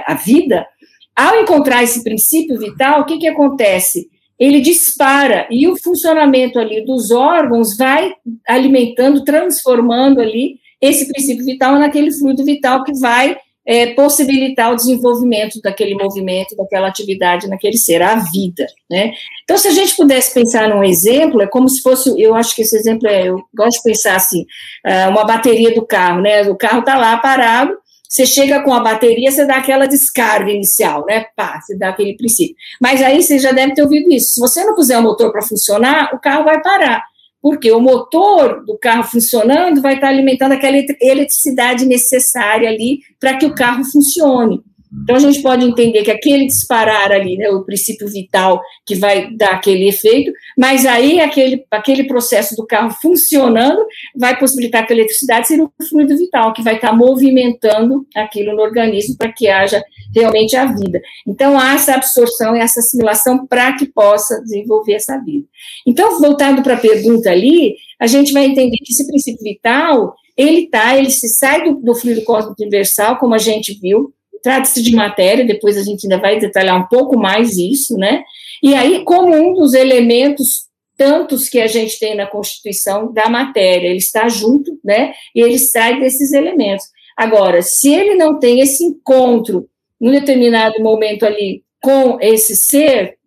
[0.07, 0.67] a vida,
[1.15, 4.09] ao encontrar esse princípio vital, o que que acontece?
[4.41, 8.15] ele dispara e o funcionamento ali dos órgãos vai
[8.49, 13.37] alimentando, transformando ali esse princípio vital naquele fluido vital que vai
[13.71, 19.13] é, possibilitar o desenvolvimento daquele movimento, daquela atividade naquele ser, a vida, né?
[19.45, 22.63] Então, se a gente pudesse pensar num exemplo, é como se fosse, eu acho que
[22.63, 24.45] esse exemplo é, eu gosto de pensar assim,
[24.85, 26.43] é, uma bateria do carro, né?
[26.49, 27.79] O carro está lá parado,
[28.09, 31.27] você chega com a bateria, você dá aquela descarga inicial, né?
[31.37, 32.57] Pá, você dá aquele princípio.
[32.81, 34.35] Mas aí você já deve ter ouvido isso.
[34.35, 37.05] Se você não puser o motor para funcionar, o carro vai parar.
[37.43, 43.47] Porque o motor do carro funcionando vai estar alimentando aquela eletricidade necessária ali para que
[43.47, 44.63] o carro funcione.
[44.93, 49.31] Então, a gente pode entender que aquele disparar ali, né, o princípio vital que vai
[49.37, 53.85] dar aquele efeito, mas aí aquele, aquele processo do carro funcionando
[54.17, 58.63] vai possibilitar que a eletricidade seja o fluido vital, que vai estar movimentando aquilo no
[58.63, 59.81] organismo para que haja
[60.13, 61.01] realmente a vida.
[61.25, 65.47] Então, há essa absorção e essa assimilação para que possa desenvolver essa vida.
[65.87, 70.69] Então, voltando para a pergunta ali, a gente vai entender que esse princípio vital, ele
[70.69, 74.95] tá, ele se sai do, do fluido cósmico universal, como a gente viu, trata-se de
[74.95, 78.23] matéria, depois a gente ainda vai detalhar um pouco mais isso, né?
[78.63, 83.89] E aí, como um dos elementos tantos que a gente tem na Constituição da matéria,
[83.89, 85.15] ele está junto, né?
[85.35, 86.87] E ele sai desses elementos.
[87.17, 89.69] Agora, se ele não tem esse encontro
[90.01, 93.19] num determinado momento ali com esse ser,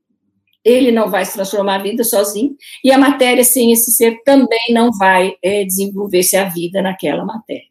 [0.63, 4.71] ele não vai se transformar a vida sozinho, e a matéria sem esse ser também
[4.71, 7.67] não vai é, desenvolver-se a vida naquela matéria.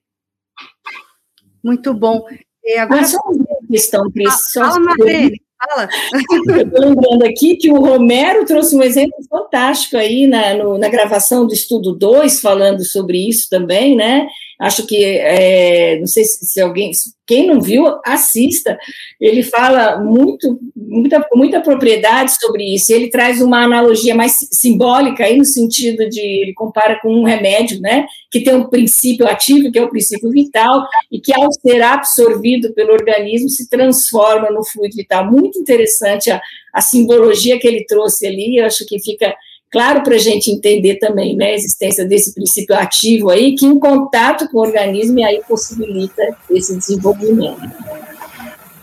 [1.63, 2.25] Muito bom.
[2.65, 3.01] E agora...
[3.01, 4.29] Ah, só uma questão, Cris.
[4.29, 5.89] Ah, só fala, Marlene, fala.
[6.15, 11.47] Estou lembrando aqui que o Romero trouxe um exemplo fantástico aí na, no, na gravação
[11.47, 14.27] do Estudo 2, falando sobre isso também, né?
[14.61, 16.91] Acho que, é, não sei se, se, alguém,
[17.27, 18.79] quem não viu, assista.
[19.21, 22.93] Ele fala muito, muita, muita propriedade sobre isso.
[22.93, 27.81] Ele traz uma analogia mais simbólica aí, no sentido de, ele compara com um remédio,
[27.81, 31.83] né, que tem um princípio ativo, que é o princípio vital, e que ao ser
[31.83, 35.31] absorvido pelo organismo se transforma no fluido vital.
[35.31, 36.41] Muito interessante a,
[36.73, 39.35] a simbologia que ele trouxe ali, eu acho que fica
[39.73, 43.79] claro para a gente entender também né, a existência desse princípio ativo aí, que em
[43.79, 47.63] contato com o organismo e aí possibilita esse desenvolvimento.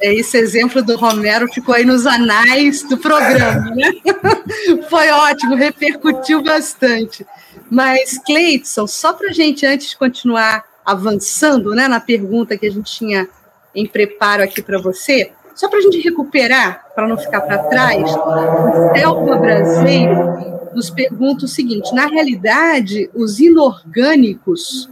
[0.02, 3.92] É, esse exemplo do Romero ficou aí nos anais do programa, né?
[4.90, 7.26] Foi ótimo, repercutiu bastante.
[7.70, 12.72] Mas, Cleidson, só para a gente, antes de continuar avançando né, na pergunta que a
[12.72, 13.28] gente tinha
[13.76, 18.10] em preparo aqui para você, só para a gente recuperar, para não ficar para trás,
[18.10, 24.90] o Selva Brasileiro nos pergunta o seguinte: na realidade, os inorgânicos,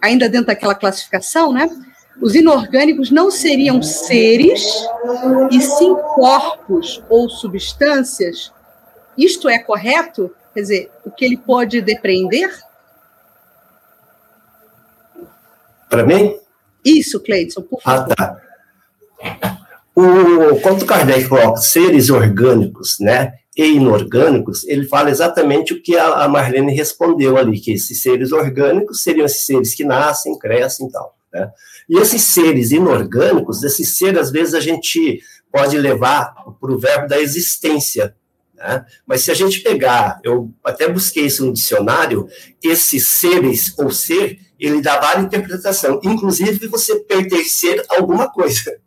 [0.00, 1.68] ainda dentro daquela classificação, né?
[2.20, 4.62] Os inorgânicos não seriam seres,
[5.50, 8.52] e sim corpos ou substâncias.
[9.18, 10.30] Isto é correto?
[10.52, 12.50] Quer dizer, o que ele pode depreender?
[15.88, 16.36] Para mim?
[16.84, 18.14] Isso, Cleidson, por favor.
[18.18, 18.40] Ah, tá.
[19.94, 25.96] O, quando o Kardec coloca seres orgânicos, né, e inorgânicos, ele fala exatamente o que
[25.96, 30.90] a, Marlene respondeu ali, que esses seres orgânicos seriam esses seres que nascem, crescem e
[30.90, 31.50] tal, né?
[31.88, 35.20] E esses seres inorgânicos, esses seres, às vezes, a gente
[35.52, 38.16] pode levar para o verbo da existência,
[38.54, 38.84] né?
[39.06, 42.26] Mas se a gente pegar, eu até busquei isso no dicionário,
[42.62, 48.78] esses seres ou ser, ele dá várias interpretações, inclusive você pertencer a alguma coisa,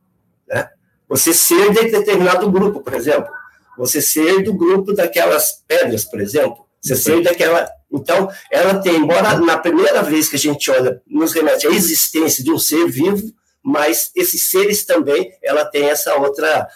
[0.48, 0.68] né?
[1.08, 3.37] Você ser de determinado grupo, por exemplo.
[3.78, 6.66] Você ser do grupo daquelas pedras, por exemplo.
[6.82, 7.70] Você ser daquela.
[7.92, 12.44] Então, ela tem, embora na primeira vez que a gente olha, nos remete à existência
[12.44, 13.32] de um ser vivo,
[13.64, 16.68] mas esses seres também, ela tem essa outra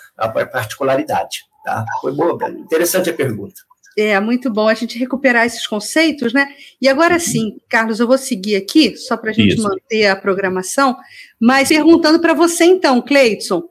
[0.52, 1.44] particularidade.
[1.64, 1.86] Tá?
[2.02, 3.62] Foi boa, interessante a pergunta.
[3.98, 6.48] É, muito bom a gente recuperar esses conceitos, né?
[6.82, 9.64] E agora sim, Carlos, eu vou seguir aqui, só para a gente Isso.
[9.64, 10.98] manter a programação,
[11.40, 13.64] mas perguntando para você então, Cleiton,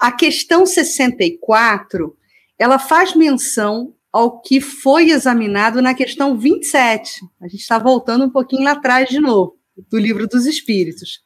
[0.00, 2.16] a questão 64,
[2.64, 7.20] ela faz menção ao que foi examinado na questão 27.
[7.38, 9.58] A gente está voltando um pouquinho lá atrás de novo,
[9.90, 11.20] do livro dos Espíritos,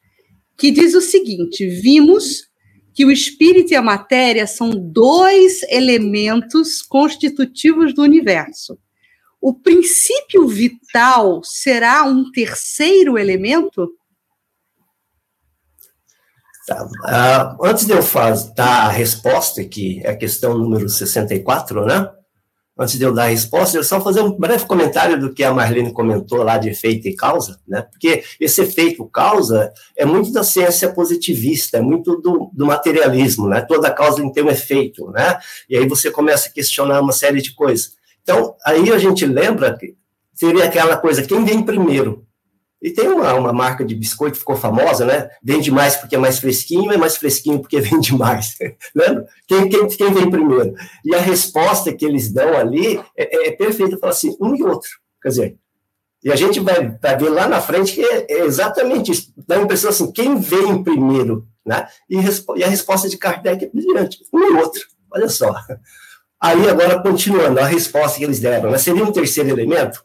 [0.57, 2.49] que diz o seguinte: vimos
[2.93, 8.77] que o espírito e a matéria são dois elementos constitutivos do universo.
[9.39, 13.89] O princípio vital será um terceiro elemento?
[16.69, 17.57] Tá.
[17.57, 22.11] Uh, antes de eu fazer, dar a resposta, que é a questão número 64, né?
[22.77, 25.51] Antes de eu dar a resposta, eu só fazer um breve comentário do que a
[25.51, 27.81] Marlene comentou lá de efeito e causa, né?
[27.81, 33.61] Porque esse efeito causa é muito da ciência positivista, é muito do, do materialismo, né?
[33.61, 35.39] Toda causa tem um efeito, né?
[35.67, 37.93] E aí você começa a questionar uma série de coisas.
[38.21, 39.95] Então, aí a gente lembra que
[40.35, 42.28] seria aquela coisa, quem vem primeiro?
[42.81, 45.29] E tem uma, uma marca de biscoito que ficou famosa, né?
[45.43, 48.55] Vende mais porque é mais fresquinho, é mais fresquinho porque vende mais.
[48.95, 49.27] Lembra?
[49.47, 50.73] Quem, quem, quem vem primeiro?
[51.03, 54.63] E a resposta que eles dão ali é, é, é perfeita, fala assim, um e
[54.63, 54.89] outro.
[55.21, 55.57] Quer dizer,
[56.23, 59.33] e a gente vai, vai ver lá na frente que é, é exatamente isso.
[59.47, 61.47] Dá a impressão assim, quem vem primeiro?
[61.65, 61.87] Né?
[62.09, 62.17] E,
[62.55, 64.81] e a resposta de Kardec é brilhante, um e outro.
[65.11, 65.53] Olha só.
[66.41, 68.77] Aí, agora, continuando, a resposta que eles deram, né?
[68.77, 70.01] seria um terceiro elemento?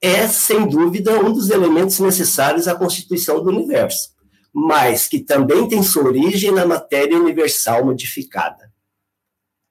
[0.00, 4.10] É, sem dúvida, um dos elementos necessários à constituição do universo,
[4.52, 8.72] mas que também tem sua origem na matéria universal modificada.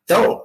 [0.03, 0.41] Então,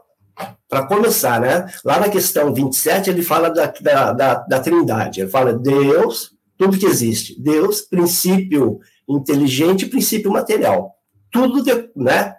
[0.68, 5.31] para começar, né, lá na questão 27, ele fala da, da, da, da trindade, ele
[5.31, 10.95] fala Deus, tudo que existe, Deus, princípio inteligente e princípio material.
[11.31, 12.37] Tudo, de, né,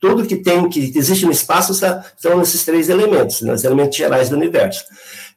[0.00, 1.74] tudo que tem, que existe no espaço
[2.16, 4.84] são esses três elementos, né, os elementos gerais do universo.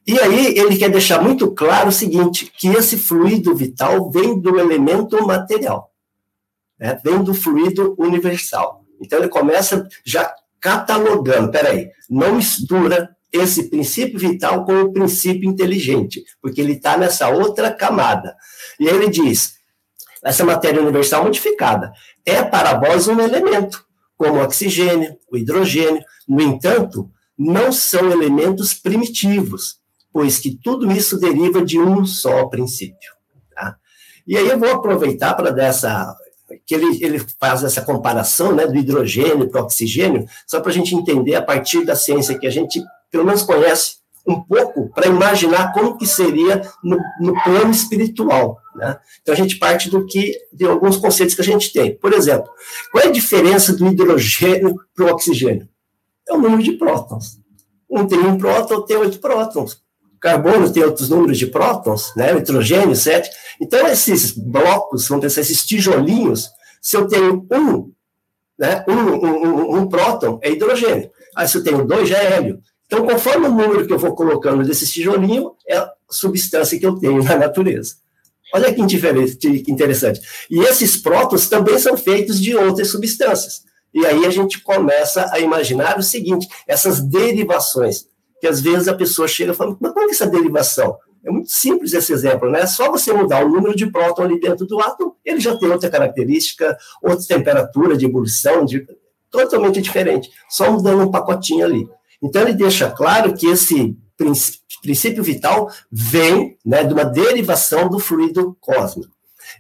[0.06, 4.60] E aí ele quer deixar muito claro o seguinte, que esse fluido vital vem do
[4.60, 5.92] elemento material,
[6.80, 7.00] né?
[7.04, 8.84] vem do fluido universal.
[9.00, 16.24] Então ele começa já catalogando, peraí, não mistura esse princípio vital com o princípio inteligente,
[16.42, 18.36] porque ele está nessa outra camada.
[18.80, 19.56] E ele diz,
[20.24, 21.94] essa matéria universal modificada
[22.26, 23.86] é para vós um elemento,
[24.18, 29.81] como o oxigênio, o hidrogênio, no entanto, não são elementos primitivos,
[30.12, 33.12] pois que tudo isso deriva de um só princípio.
[33.54, 33.76] Tá?
[34.28, 36.16] E aí eu vou aproveitar para dessa
[36.66, 40.74] que ele, ele faz essa comparação né, do hidrogênio para o oxigênio, só para a
[40.74, 45.08] gente entender a partir da ciência que a gente pelo menos conhece um pouco para
[45.08, 48.60] imaginar como que seria no, no plano espiritual.
[48.76, 48.98] Né?
[49.22, 51.96] Então a gente parte do que de alguns conceitos que a gente tem.
[51.98, 52.50] Por exemplo,
[52.92, 55.68] qual é a diferença do hidrogênio para o oxigênio?
[56.28, 57.40] É o número de prótons.
[57.90, 59.82] Um tem um próton, tem oito prótons
[60.22, 62.32] carbono tem outros números de prótons, né?
[62.34, 63.30] Nitrogênio, sete.
[63.60, 66.50] Então, esses blocos, vamos pensar, esses tijolinhos,
[66.82, 67.92] se eu tenho um,
[68.58, 68.86] né?
[68.88, 71.10] Um, um, um, um próton, é hidrogênio.
[71.36, 72.62] Aí, se eu tenho dois, já é hélio.
[72.86, 77.00] Então, conforme o número que eu vou colocando desses tijolinhos, é a substância que eu
[77.00, 77.96] tenho na natureza.
[78.54, 80.22] Olha que interessante.
[80.50, 83.64] E esses prótons também são feitos de outras substâncias.
[83.94, 88.11] E aí a gente começa a imaginar o seguinte: essas derivações
[88.42, 90.98] que às vezes a pessoa chega e fala, mas como é essa derivação?
[91.24, 92.62] É muito simples esse exemplo, né?
[92.62, 95.70] É só você mudar o número de próton ali dentro do átomo, ele já tem
[95.70, 98.84] outra característica, outra temperatura de ebulição, de,
[99.30, 101.88] totalmente diferente, só mudando um pacotinho ali.
[102.22, 103.96] Então, ele deixa claro que esse
[104.82, 109.14] princípio vital vem né, de uma derivação do fluido cósmico.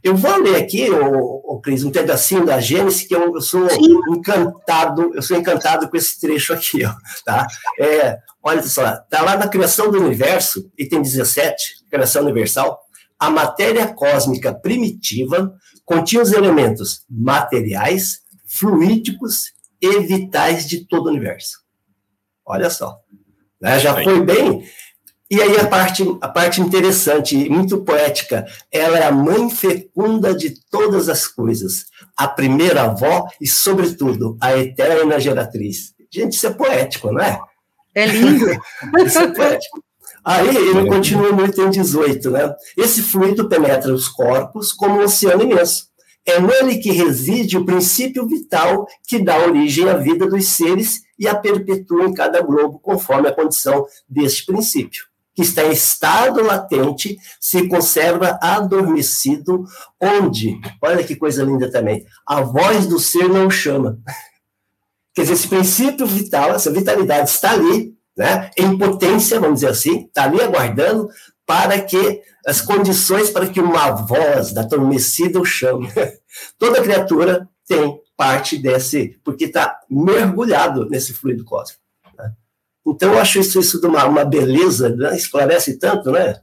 [0.04, 3.70] Eu vou ler aqui, o, o Cris, um pedacinho da Gênesis, que eu, eu, sou
[3.70, 4.00] Sim.
[4.10, 6.94] encantado, eu sou encantado com esse trecho aqui, ó,
[7.26, 7.48] tá?
[7.80, 12.80] É, olha só, tá lá na criação do universo, item 17, criação universal,
[13.20, 15.54] a matéria cósmica primitiva
[15.86, 21.60] continha os elementos materiais, fluídicos e vitais de todo o universo.
[22.46, 22.98] Olha só.
[23.62, 23.80] Né?
[23.80, 24.64] Já foi bem.
[25.32, 30.56] E aí a parte, a parte interessante, muito poética, ela é a mãe fecunda de
[30.70, 31.86] todas as coisas,
[32.18, 35.94] a primeira avó e, sobretudo, a eterna geratriz.
[36.14, 37.40] Gente, isso é poético, não é?
[37.96, 38.46] É lindo.
[39.06, 39.82] isso é poético.
[40.22, 42.54] Aí ele continua no item 18, né?
[42.78, 45.86] Esse fluido penetra os corpos como um oceano imenso.
[46.26, 51.28] É nele que reside o princípio vital que dá origem à vida dos seres e
[51.28, 57.18] a perpetua em cada globo, conforme a condição deste princípio, que está em estado latente,
[57.40, 59.64] se conserva adormecido,
[60.00, 63.98] onde, olha que coisa linda também, a voz do ser não chama.
[65.14, 70.06] Quer dizer, esse princípio vital, essa vitalidade está ali, né, em potência, vamos dizer assim,
[70.06, 71.10] está ali aguardando
[71.46, 75.90] para que as condições para que uma voz da adormecida o chame.
[76.58, 81.81] Toda criatura tem parte desse, porque está mergulhado nesse fluido cósmico.
[82.86, 85.16] Então, eu acho isso, isso de uma, uma beleza, né?
[85.16, 86.36] esclarece tanto, né?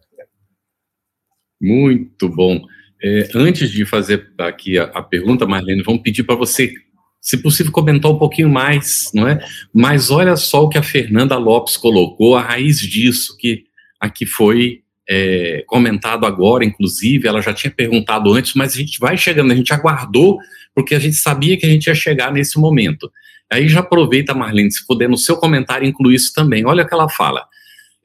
[1.60, 2.64] Muito bom.
[3.02, 6.72] É, antes de fazer aqui a, a pergunta, Marlene, vamos pedir para você
[7.20, 9.38] se possível, comentar um pouquinho mais, não é?
[9.74, 13.64] Mas olha só o que a Fernanda Lopes colocou, a raiz disso, que
[14.00, 19.16] aqui foi é, comentado agora, inclusive, ela já tinha perguntado antes, mas a gente vai
[19.16, 20.38] chegando, a gente aguardou,
[20.74, 23.10] porque a gente sabia que a gente ia chegar nesse momento.
[23.50, 26.66] Aí já aproveita, Marlene, se puder, no seu comentário incluir isso também.
[26.66, 27.46] Olha o que ela fala.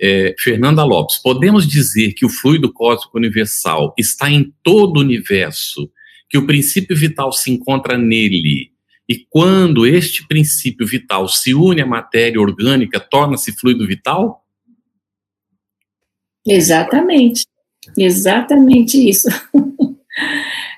[0.01, 5.89] É, Fernanda Lopes, podemos dizer que o fluido cósmico universal está em todo o universo,
[6.29, 8.73] que o princípio vital se encontra nele,
[9.07, 14.43] e quando este princípio vital se une à matéria orgânica, torna-se fluido vital?
[16.47, 17.45] Exatamente.
[17.97, 19.27] Exatamente isso.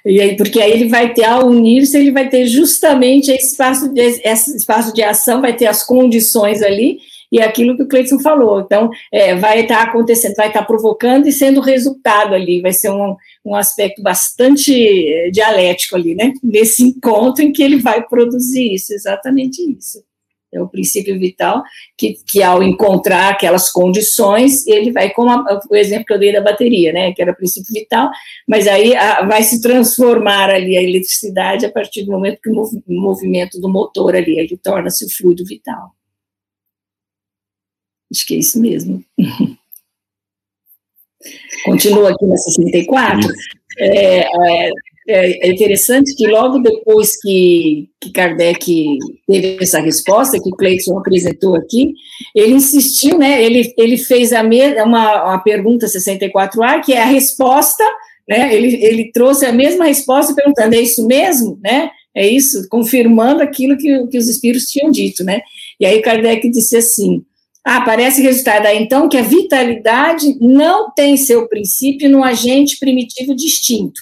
[0.05, 3.91] e aí, porque aí ele vai ter, ao unir-se, ele vai ter justamente esse espaço,
[3.91, 6.99] de, esse espaço de ação, vai ter as condições ali,
[7.31, 8.61] e é aquilo que o Cleiton falou.
[8.61, 13.15] Então, é, vai estar acontecendo, vai estar provocando e sendo resultado ali, vai ser um,
[13.43, 16.31] um aspecto bastante eh, dialético ali, né?
[16.43, 20.03] Nesse encontro em que ele vai produzir isso, exatamente isso.
[20.55, 21.63] É o princípio vital
[21.97, 26.31] que, que ao encontrar aquelas condições, ele vai, como a, o exemplo que eu dei
[26.31, 27.13] da bateria, né?
[27.13, 28.09] Que era o princípio vital,
[28.47, 32.53] mas aí a, vai se transformar ali a eletricidade a partir do momento que o,
[32.53, 35.91] mov, movimento do motor ali, ele torna-se o fluido vital.
[38.11, 39.03] Acho que é isso mesmo.
[41.65, 43.27] Continua aqui na 64.
[43.79, 44.71] É, é,
[45.07, 48.97] é, interessante que logo depois que, que Kardec
[49.27, 51.93] teve essa resposta, que Cleiton apresentou aqui,
[52.35, 57.05] ele insistiu, né, ele, ele fez a me, uma, uma pergunta 64A, que é a
[57.05, 57.83] resposta,
[58.27, 63.43] né, ele, ele trouxe a mesma resposta perguntando, é isso mesmo, né, é isso, confirmando
[63.43, 65.41] aquilo que, que os espíritos tinham dito, né,
[65.79, 67.21] e aí Kardec disse assim,
[67.63, 73.35] ah, parece resultado aí, então, que a vitalidade não tem seu princípio num agente primitivo
[73.35, 73.99] distinto,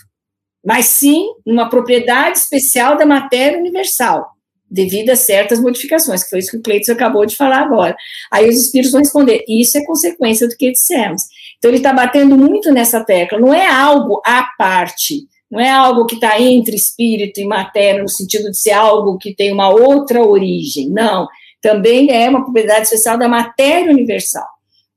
[0.64, 4.28] mas sim numa propriedade especial da matéria universal,
[4.70, 7.96] devido a certas modificações, que foi isso que o Cleiton acabou de falar agora.
[8.32, 11.24] Aí os espíritos vão responder, isso é consequência do que dissemos.
[11.58, 16.06] Então, ele está batendo muito nessa tecla, não é algo à parte, não é algo
[16.06, 20.24] que está entre espírito e matéria, no sentido de ser algo que tem uma outra
[20.24, 21.28] origem, não
[21.64, 24.46] também é uma propriedade especial da matéria universal.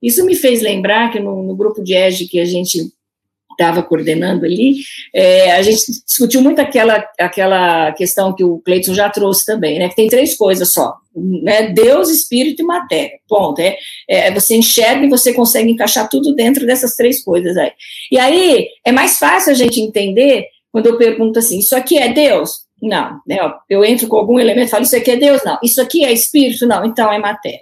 [0.03, 2.93] Isso me fez lembrar que no, no grupo de EGE que a gente
[3.59, 4.77] estava coordenando ali,
[5.15, 9.89] é, a gente discutiu muito aquela, aquela questão que o Cleiton já trouxe também, né,
[9.89, 13.77] que tem três coisas só, né, Deus, Espírito e matéria, ponto, é,
[14.09, 17.73] é, você enxerga e você consegue encaixar tudo dentro dessas três coisas aí.
[18.11, 22.13] E aí, é mais fácil a gente entender quando eu pergunto assim, isso aqui é
[22.13, 22.67] Deus?
[22.83, 23.39] Não, né?
[23.69, 25.43] Eu entro com algum elemento e falo, isso aqui é Deus?
[25.45, 25.59] Não.
[25.63, 26.67] Isso aqui é espírito?
[26.67, 26.85] Não.
[26.85, 27.61] Então é matéria.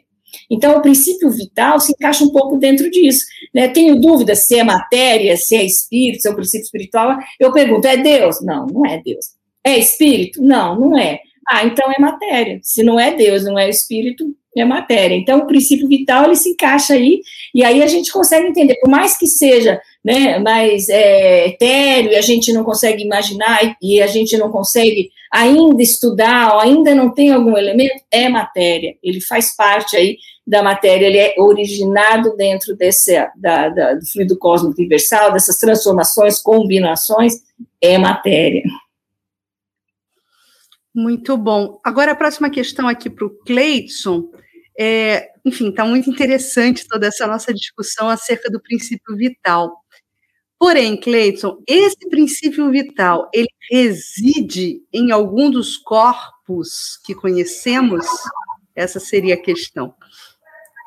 [0.55, 3.25] Então, o princípio vital se encaixa um pouco dentro disso.
[3.53, 3.69] Né?
[3.69, 7.17] Tenho dúvida se é matéria, se é espírito, se é o princípio espiritual.
[7.39, 8.41] Eu pergunto, é Deus?
[8.43, 9.27] Não, não é Deus.
[9.65, 10.43] É espírito?
[10.43, 11.21] Não, não é.
[11.49, 12.61] Ah, então é matéria.
[12.63, 14.25] Se não é Deus, não é espírito,
[14.57, 15.15] é matéria.
[15.15, 17.21] Então, o princípio vital, ele se encaixa aí,
[17.55, 22.17] e aí a gente consegue entender, por mais que seja né, mais é, etéreo, e
[22.17, 27.13] a gente não consegue imaginar, e a gente não consegue ainda estudar, ou ainda não
[27.13, 30.17] tem algum elemento, é matéria, ele faz parte aí
[30.47, 36.39] da matéria, ele é originado dentro desse, da, da, do fluido cósmico universal, dessas transformações,
[36.39, 37.35] combinações,
[37.81, 38.63] é matéria.
[40.95, 41.81] Muito bom.
[41.83, 44.31] Agora, a próxima questão aqui para o Cleidson.
[44.79, 49.73] É, enfim, está muito interessante toda essa nossa discussão acerca do princípio vital.
[50.59, 58.07] Porém, Cleiton, esse princípio vital, ele reside em algum dos corpos corpos que conhecemos?
[58.75, 59.95] Essa seria a questão.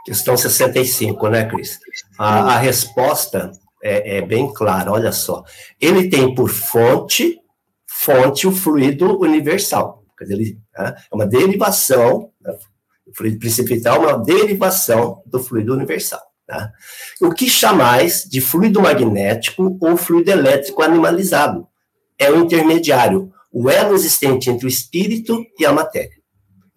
[0.07, 1.81] Questão 65, né, Cris?
[2.17, 3.51] A, a resposta
[3.83, 5.43] é, é, bem clara, olha só.
[5.81, 7.37] Ele tem por fonte,
[7.85, 10.05] fonte o fluido universal.
[10.17, 12.57] Quer dizer, ele, né, é uma derivação, né,
[13.05, 16.21] o fluido princípio vital é uma derivação do fluido universal.
[16.47, 16.71] Tá?
[17.19, 21.67] O que chamais de fluido magnético ou fluido elétrico animalizado
[22.17, 26.15] é o intermediário, o elo existente entre o espírito e a matéria.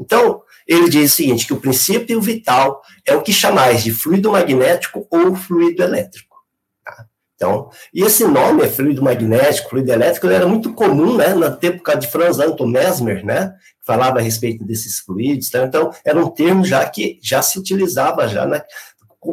[0.01, 4.31] Então, ele diz o seguinte, que o princípio vital é o que chamais de fluido
[4.31, 6.37] magnético ou fluido elétrico.
[6.85, 7.07] Tá?
[7.35, 12.07] Então, e esse nome, fluido magnético, fluido elétrico, era muito comum, né, na época de
[12.07, 15.65] Franz Anton Mesmer, né, que falava a respeito desses fluidos, tá?
[15.65, 18.63] então, era um termo já que já se utilizava, já, né,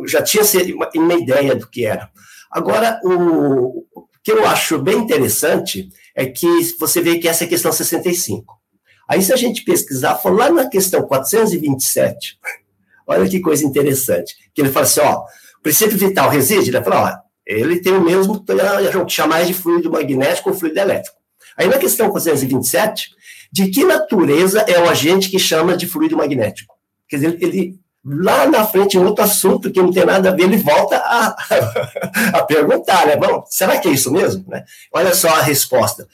[0.07, 0.43] já tinha
[0.75, 2.09] uma, uma ideia do que era.
[2.49, 6.47] Agora, o, o que eu acho bem interessante é que
[6.79, 8.57] você vê que essa é a questão 65.
[9.07, 12.37] Aí, se a gente pesquisar, for lá na questão 427,
[13.07, 15.23] olha que coisa interessante, que ele fala assim, ó,
[15.59, 18.43] o princípio vital reside, ele fala, ó, ele tem o mesmo,
[19.07, 21.15] chamar de fluido magnético ou fluido elétrico.
[21.57, 23.09] Aí, na questão 427,
[23.51, 26.75] de que natureza é o agente que chama de fluido magnético?
[27.07, 30.43] Quer dizer, ele, lá na frente, em outro assunto que não tem nada a ver,
[30.43, 31.35] ele volta a,
[32.37, 33.15] a perguntar, né?
[33.15, 34.45] Bom, será que é isso mesmo?
[34.47, 34.63] Né?
[34.93, 36.07] Olha só a resposta.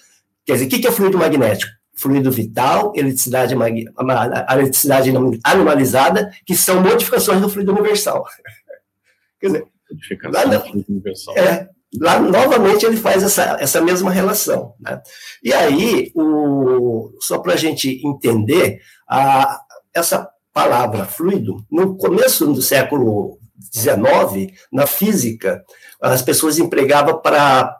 [0.46, 1.72] Quer dizer, o que é fluido magnético?
[2.04, 5.10] Fluido vital, eletricidade, a eletricidade
[5.42, 8.26] animalizada, que são modificações do fluido universal.
[9.40, 9.68] Quer dizer,
[10.26, 11.38] lá, do fluido universal.
[11.38, 14.74] É, lá novamente ele faz essa, essa mesma relação.
[14.82, 15.02] Né?
[15.42, 19.62] E aí, o, só para a gente entender, a,
[19.94, 23.40] essa palavra fluido, no começo do século
[23.74, 25.64] XIX, na física,
[26.02, 27.74] as pessoas empregavam para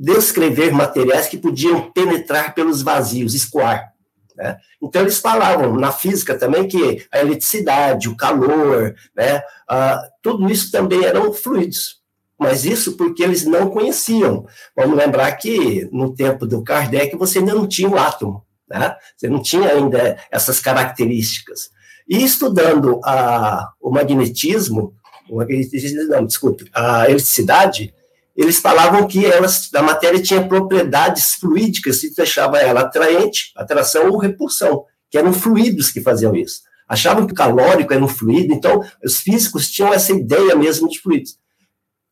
[0.00, 3.92] descrever materiais que podiam penetrar pelos vazios, escoar.
[4.34, 4.56] Né?
[4.82, 10.72] Então, eles falavam na física também que a eletricidade, o calor, né, uh, tudo isso
[10.72, 12.00] também eram fluidos.
[12.38, 14.46] Mas isso porque eles não conheciam.
[14.74, 18.96] Vamos lembrar que no tempo do Kardec você ainda não tinha o átomo, né?
[19.14, 21.68] você não tinha ainda essas características.
[22.08, 24.94] E estudando a, o magnetismo,
[25.28, 27.92] o magnetismo não, desculpe, a eletricidade,
[28.40, 34.16] eles falavam que elas, a matéria tinha propriedades fluídicas que deixava ela atraente, atração ou
[34.16, 36.62] repulsão, que eram fluidos que faziam isso.
[36.88, 40.98] Achavam que o calórico era um fluido, então os físicos tinham essa ideia mesmo de
[40.98, 41.38] fluidos.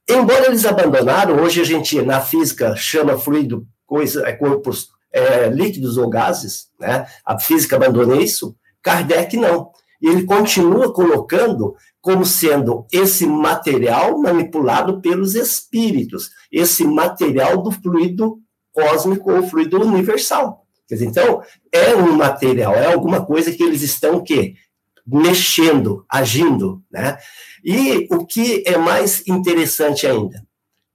[0.06, 5.96] Embora eles abandonaram, hoje a gente na física chama fluido coisa, é, corpos é, líquidos
[5.96, 7.06] ou gases, né?
[7.24, 9.70] A física abandonou isso, Kardec não.
[10.00, 18.38] E ele continua colocando como sendo esse material manipulado pelos espíritos, esse material do fluido
[18.72, 20.64] cósmico ou fluido universal.
[20.88, 24.54] Dizer, então, é um material, é alguma coisa que eles estão que
[25.06, 27.18] mexendo, agindo, né?
[27.64, 30.42] E o que é mais interessante ainda,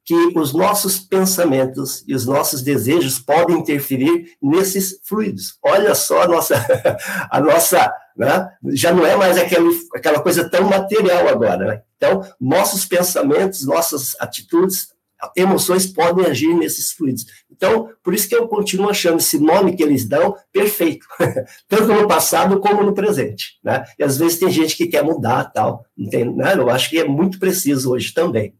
[0.05, 5.57] que os nossos pensamentos e os nossos desejos podem interferir nesses fluidos.
[5.63, 6.55] Olha só a nossa,
[7.29, 8.49] a nossa né?
[8.71, 11.65] já não é mais aquele, aquela coisa tão material agora.
[11.65, 11.81] Né?
[11.97, 14.93] Então, nossos pensamentos, nossas atitudes,
[15.35, 17.25] emoções podem agir nesses fluidos.
[17.49, 21.05] Então, por isso que eu continuo achando esse nome que eles dão perfeito,
[21.69, 23.57] tanto no passado como no presente.
[23.63, 23.85] Né?
[23.97, 25.85] E às vezes tem gente que quer mudar tal.
[25.95, 26.55] Não tem, né?
[26.55, 28.53] Eu acho que é muito preciso hoje também.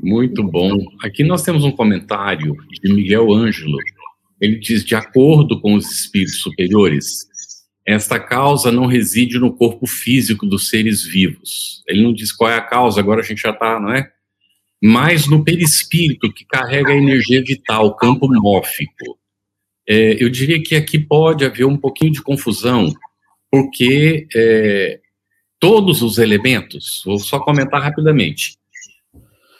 [0.00, 0.78] Muito bom.
[1.02, 3.78] Aqui nós temos um comentário de Miguel Ângelo.
[4.40, 7.26] Ele diz: de acordo com os espíritos superiores,
[7.86, 11.82] esta causa não reside no corpo físico dos seres vivos.
[11.86, 14.10] Ele não diz qual é a causa, agora a gente já está, não é?
[14.82, 19.18] Mas no perispírito, que carrega a energia vital, o campo mórfico.
[19.88, 22.92] É, eu diria que aqui pode haver um pouquinho de confusão,
[23.50, 25.00] porque é,
[25.60, 28.58] todos os elementos, vou só comentar rapidamente,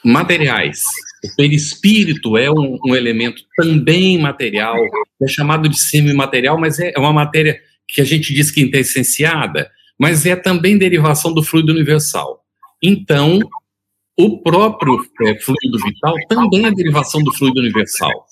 [0.07, 0.83] materiais.
[1.23, 4.77] O perispírito é um, um elemento também material,
[5.21, 8.79] é chamado de semimaterial, mas é, é uma matéria que a gente diz que é
[8.79, 12.41] essenciada, mas é também derivação do fluido universal.
[12.81, 13.39] Então,
[14.17, 18.25] o próprio é, fluido vital também é derivação do fluido universal,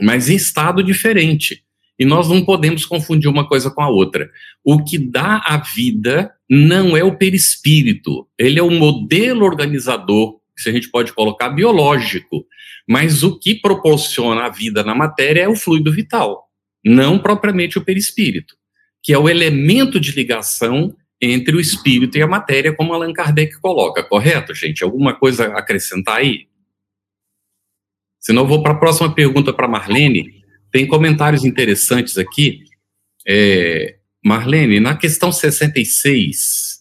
[0.00, 1.62] mas em estado diferente.
[1.98, 4.28] E nós não podemos confundir uma coisa com a outra.
[4.64, 10.68] O que dá a vida não é o perispírito, ele é o modelo organizador se
[10.68, 12.46] a gente pode colocar biológico,
[12.88, 16.48] mas o que proporciona a vida na matéria é o fluido vital,
[16.84, 18.56] não propriamente o perispírito,
[19.02, 23.60] que é o elemento de ligação entre o espírito e a matéria, como Allan Kardec
[23.60, 24.82] coloca, correto, gente?
[24.82, 26.48] Alguma coisa a acrescentar aí?
[28.18, 30.42] Senão eu vou para a próxima pergunta para Marlene.
[30.70, 32.64] Tem comentários interessantes aqui.
[33.26, 36.71] É, Marlene, na questão 66,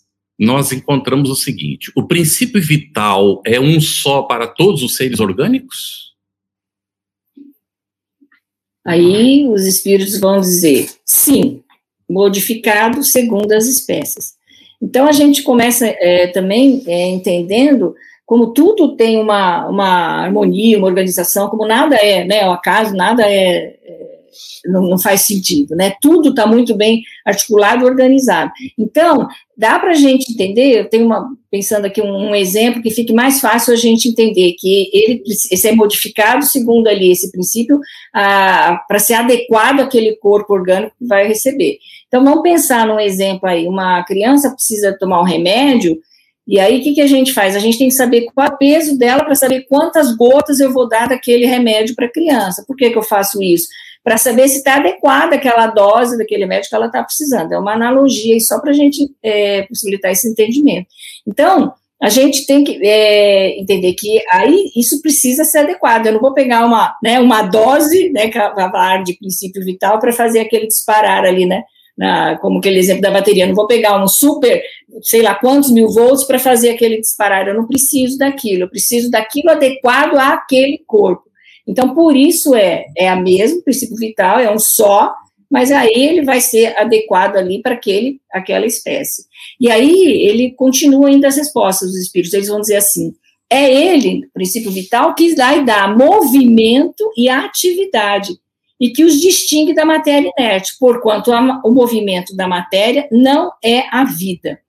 [0.42, 6.12] nós encontramos o seguinte: o princípio vital é um só para todos os seres orgânicos?
[8.84, 11.62] Aí os espíritos vão dizer sim,
[12.10, 14.34] modificado segundo as espécies.
[14.82, 17.94] Então a gente começa é, também é, entendendo
[18.26, 23.24] como tudo tem uma, uma harmonia, uma organização, como nada é, né, o acaso, nada
[23.24, 24.01] é, é
[24.66, 25.94] não, não, faz sentido, né?
[26.02, 28.52] Tudo está muito bem articulado, organizado.
[28.78, 29.28] Então,
[29.58, 33.14] dá para a gente entender, eu tenho uma, pensando aqui um, um, exemplo que fique
[33.14, 37.80] mais fácil a gente entender, que ele, esse é modificado segundo ali esse princípio,
[38.12, 41.78] para ser adequado àquele corpo orgânico que vai receber.
[42.08, 46.00] Então, vamos pensar num exemplo aí, uma criança precisa tomar um remédio,
[46.48, 47.56] e aí, o que, que a gente faz?
[47.56, 50.74] A gente tem que saber qual é o peso dela para saber quantas gotas eu
[50.74, 52.66] vou dar daquele remédio para a criança.
[52.68, 53.68] Por que, que eu faço isso?
[54.04, 57.52] Para saber se está adequada aquela dose daquele médico que ela está precisando.
[57.52, 60.88] É uma analogia só para a gente é, possibilitar esse entendimento.
[61.28, 66.08] Então, a gente tem que é, entender que aí isso precisa ser adequado.
[66.08, 70.12] Eu não vou pegar uma, né, uma dose, né, que falar de princípio vital, para
[70.12, 71.62] fazer aquele disparar ali, né?
[71.96, 73.44] Na, como aquele exemplo da bateria.
[73.44, 74.64] Eu não vou pegar um super,
[75.04, 77.48] sei lá quantos mil volts para fazer aquele disparar.
[77.48, 78.64] Eu não preciso daquilo.
[78.64, 81.31] Eu preciso daquilo adequado àquele corpo.
[81.72, 85.16] Então, por isso é, é a mesma, princípio vital, é um só,
[85.50, 89.24] mas aí ele vai ser adequado ali para aquele, aquela espécie.
[89.58, 93.14] E aí ele continua ainda as respostas dos espíritos, eles vão dizer assim,
[93.50, 98.34] é ele, princípio vital, que e dá movimento e atividade,
[98.78, 103.86] e que os distingue da matéria inerte, porquanto a, o movimento da matéria não é
[103.92, 104.60] a vida.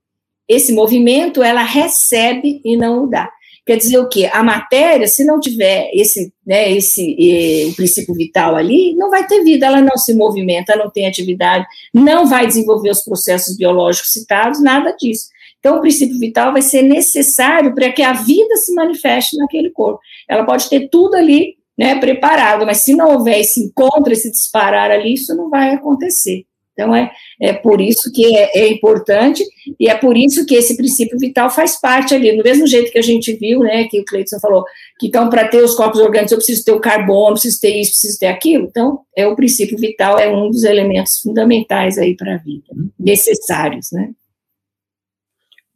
[0.49, 3.29] Esse movimento ela recebe e não o dá.
[3.65, 4.29] Quer dizer o quê?
[4.33, 9.25] A matéria, se não tiver esse, né, esse eh, o princípio vital ali, não vai
[9.27, 14.11] ter vida, ela não se movimenta, não tem atividade, não vai desenvolver os processos biológicos
[14.11, 15.27] citados, nada disso.
[15.61, 20.01] Então, o princípio vital vai ser necessário para que a vida se manifeste naquele corpo.
[20.29, 24.91] Ela pode ter tudo ali né, preparado, mas se não houver esse encontro, esse disparar
[24.91, 26.45] ali, isso não vai acontecer.
[26.73, 29.45] Então, é, é por isso que é, é, importante,
[29.79, 32.99] e é por isso que esse princípio vital faz parte ali, do mesmo jeito que
[32.99, 34.65] a gente viu, né, que o Cleiton falou,
[34.99, 37.91] que então, para ter os corpos orgânicos, eu preciso ter o carbono, preciso ter isso,
[37.91, 38.65] preciso ter aquilo.
[38.65, 42.67] Então, é o princípio vital, é um dos elementos fundamentais aí para a vida,
[42.99, 44.11] necessários, né.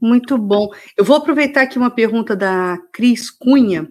[0.01, 0.69] Muito bom.
[0.97, 3.89] Eu vou aproveitar aqui uma pergunta da Cris Cunha,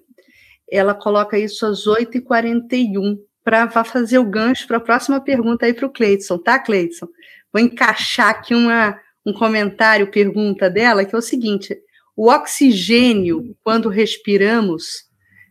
[0.71, 5.85] ela coloca isso às 8h41 para fazer o gancho para a próxima pergunta aí para
[5.85, 7.07] o Cleidson, tá, Cleidson?
[7.53, 11.77] Vou encaixar aqui uma, um comentário, pergunta dela, que é o seguinte:
[12.17, 15.05] o oxigênio, quando respiramos,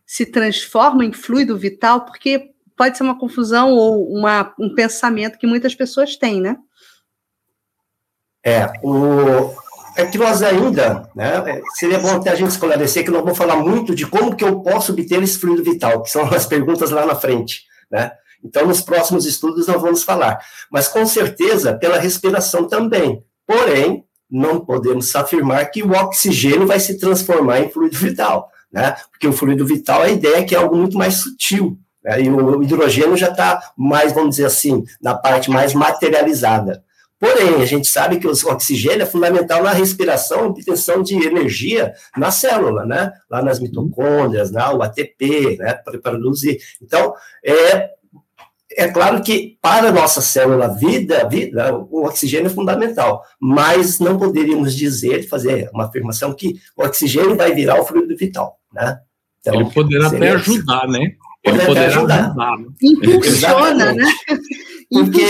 [0.04, 5.46] se transforma em fluido vital, porque pode ser uma confusão ou uma, um pensamento que
[5.46, 6.56] muitas pessoas têm, né?
[8.44, 9.54] É, o,
[9.96, 13.56] é que nós ainda, né, seria bom até a gente esclarecer que nós vamos falar
[13.56, 17.06] muito de como que eu posso obter esse fluido vital, que são as perguntas lá
[17.06, 17.62] na frente
[17.94, 18.10] né?
[18.42, 20.38] Então, nos próximos estudos nós vamos falar.
[20.70, 23.22] Mas, com certeza, pela respiração também.
[23.46, 28.96] Porém, não podemos afirmar que o oxigênio vai se transformar em fluido vital, né?
[29.10, 32.20] Porque o fluido vital, a ideia é que é algo muito mais sutil, né?
[32.20, 36.82] E o hidrogênio já está mais, vamos dizer assim, na parte mais materializada.
[37.24, 41.94] Porém, a gente sabe que o oxigênio é fundamental na respiração e obtenção de energia
[42.18, 43.10] na célula, né?
[43.30, 44.62] Lá nas mitocôndrias, né?
[44.68, 45.72] o ATP, né?
[45.72, 46.58] Para produzir.
[46.82, 47.88] Então, é,
[48.76, 54.18] é claro que para a nossa célula vida, vida, o oxigênio é fundamental, mas não
[54.18, 58.98] poderíamos dizer, fazer uma afirmação que o oxigêno vai virar o fluido vital, né?
[59.40, 61.12] Então, Ele poderá até ajudar, né?
[61.42, 62.26] Ele poderá ajudar.
[62.26, 62.56] ajudar.
[62.82, 64.04] Impulsiona, né?
[64.90, 65.22] Porque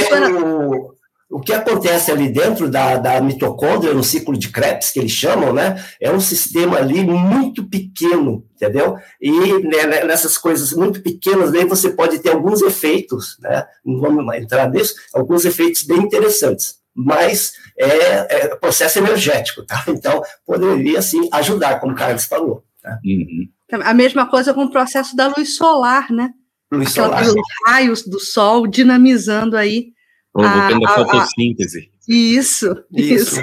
[0.42, 0.93] o,
[1.34, 5.52] o que acontece ali dentro da, da mitocôndria, no ciclo de Krebs, que eles chamam,
[5.52, 8.96] né, é um sistema ali muito pequeno, entendeu?
[9.20, 9.32] E
[9.64, 14.32] né, né nessas coisas muito pequenas, aí você pode ter alguns efeitos, né, não vamos
[14.36, 17.88] entrar nisso, alguns efeitos bem interessantes, mas é,
[18.36, 19.84] é processo energético, tá?
[19.90, 22.62] Então, poderia, sim, ajudar, como o Carlos falou.
[22.80, 23.00] Tá?
[23.04, 23.48] Uhum.
[23.82, 26.30] A mesma coisa com o processo da luz solar, né?
[26.70, 27.24] Luz solar.
[27.24, 27.34] Os
[27.66, 29.93] raios do sol dinamizando aí
[30.34, 31.90] Provocando a, a, a fotossíntese.
[32.08, 33.42] Isso, isso, isso.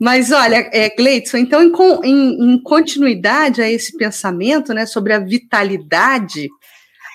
[0.00, 1.72] Mas olha, é, Gleidson, então, em,
[2.04, 6.48] em, em, continuidade a esse pensamento né, sobre a vitalidade,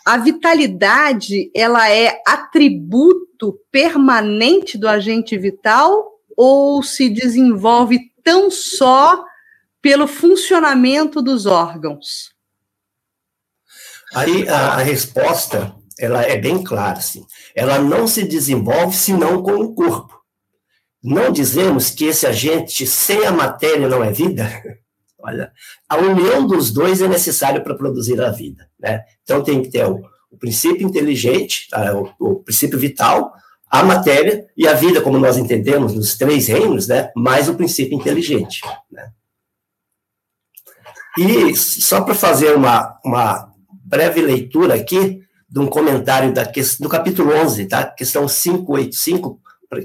[0.05, 9.23] a vitalidade ela é atributo permanente do agente vital ou se desenvolve tão só
[9.81, 12.33] pelo funcionamento dos órgãos?
[14.13, 17.25] Aí a, a resposta ela é bem clara, assim.
[17.55, 20.21] Ela não se desenvolve senão com o corpo.
[21.03, 24.49] Não dizemos que esse agente sem a matéria não é vida?
[25.19, 25.51] Olha,
[25.87, 29.03] a união dos dois é necessária para produzir a vida, né?
[29.23, 31.95] Então tem que ter o, o princípio inteligente, tá?
[31.95, 33.33] o, o, princípio vital,
[33.69, 37.09] a matéria e a vida, como nós entendemos nos três reinos, né?
[37.15, 39.11] Mais o princípio inteligente, né?
[41.17, 43.53] E só para fazer uma, uma
[43.85, 45.22] breve leitura aqui
[45.53, 47.85] de um comentário da, do capítulo 11, tá?
[47.85, 49.39] Questão 585,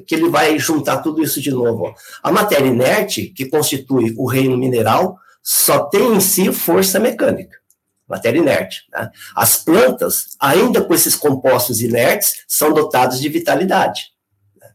[0.07, 1.95] que ele vai juntar tudo isso de novo.
[2.23, 7.59] A matéria inerte, que constitui o reino mineral, só tem em si força mecânica,
[8.09, 8.85] matéria inerte.
[8.91, 9.11] Né?
[9.37, 14.05] As plantas, ainda com esses compostos inertes, são dotadas de vitalidade.
[14.59, 14.69] Né?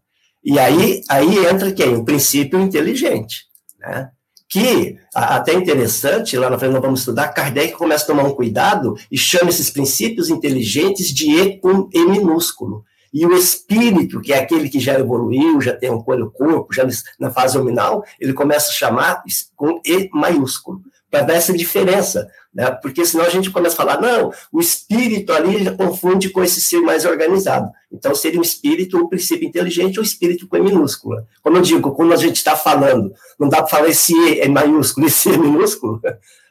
[0.44, 1.96] E aí, aí entra quem?
[1.96, 3.48] O princípio inteligente.
[3.80, 4.12] Né?
[4.54, 8.96] Que, até interessante, lá na frente nós vamos estudar, Kardec começa a tomar um cuidado
[9.12, 12.86] e chama esses princípios inteligentes de E com E minúsculo.
[13.12, 16.88] E o espírito, que é aquele que já evoluiu, já tem um corpo, já
[17.20, 19.24] na fase nominal, ele começa a chamar
[19.56, 22.70] com E maiúsculo, para dar essa diferença né?
[22.72, 26.82] Porque senão a gente começa a falar, não, o espírito ali confunde com esse ser
[26.82, 27.72] mais organizado.
[27.92, 31.28] Então seria um espírito, um princípio inteligente ou espírito com E minúscula.
[31.42, 34.48] Como eu digo, quando a gente está falando, não dá para falar esse E é
[34.48, 36.00] maiúsculo, esse E é minúsculo,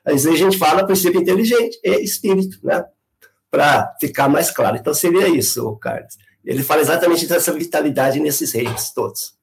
[0.05, 2.84] às vezes a gente fala princípio inteligente e espírito, né?
[3.50, 4.76] Para ficar mais claro.
[4.76, 6.16] Então seria isso, Carlos.
[6.44, 9.34] Ele fala exatamente dessa vitalidade nesses reis todos.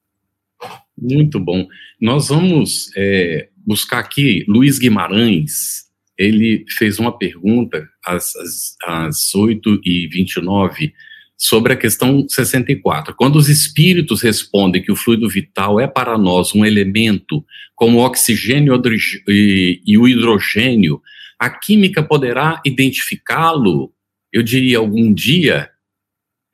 [0.96, 1.66] Muito bom.
[1.98, 5.89] Nós vamos é, buscar aqui Luiz Guimarães,
[6.20, 10.92] ele fez uma pergunta às, às, às 8h29
[11.34, 13.14] sobre a questão 64.
[13.14, 17.42] Quando os espíritos respondem que o fluido vital é para nós um elemento
[17.74, 18.78] como o oxigênio
[19.26, 21.00] e, o hidrogênio,
[21.38, 23.90] a química poderá identificá-lo,
[24.30, 25.70] eu diria, algum dia?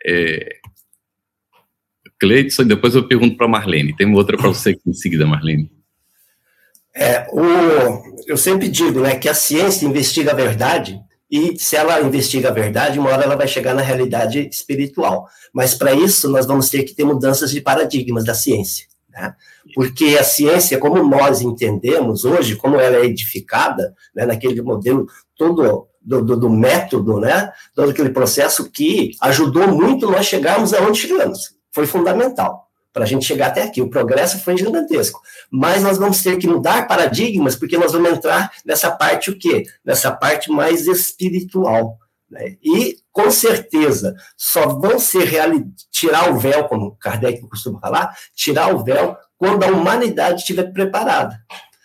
[0.07, 0.61] É,
[2.21, 3.97] Cleidson, depois eu pergunto para Marlene.
[3.97, 5.76] Tem outra para você aqui em seguida, Marlene.
[6.97, 10.99] É, o, eu sempre digo né, que a ciência investiga a verdade,
[11.31, 15.27] e se ela investiga a verdade, uma hora ela vai chegar na realidade espiritual.
[15.53, 18.87] Mas para isso, nós vamos ter que ter mudanças de paradigmas da ciência.
[19.11, 19.35] Né?
[19.75, 25.89] Porque a ciência, como nós entendemos hoje, como ela é edificada, né, naquele modelo todo
[26.01, 31.57] do, do, do, método, né, todo aquele processo que ajudou muito nós chegarmos aonde chegamos.
[31.73, 32.66] Foi fundamental
[32.97, 33.83] para a gente chegar até aqui.
[33.83, 35.21] O progresso foi gigantesco.
[35.51, 39.65] Mas nós vamos ter que mudar paradigmas, porque nós vamos entrar nessa parte o quê?
[39.85, 41.99] Nessa parte mais espiritual.
[42.31, 42.57] Né?
[42.65, 45.29] E, com certeza, só vão ser
[45.91, 51.39] tirar o véu, como Kardec costuma falar, tirar o véu quando a humanidade estiver preparada.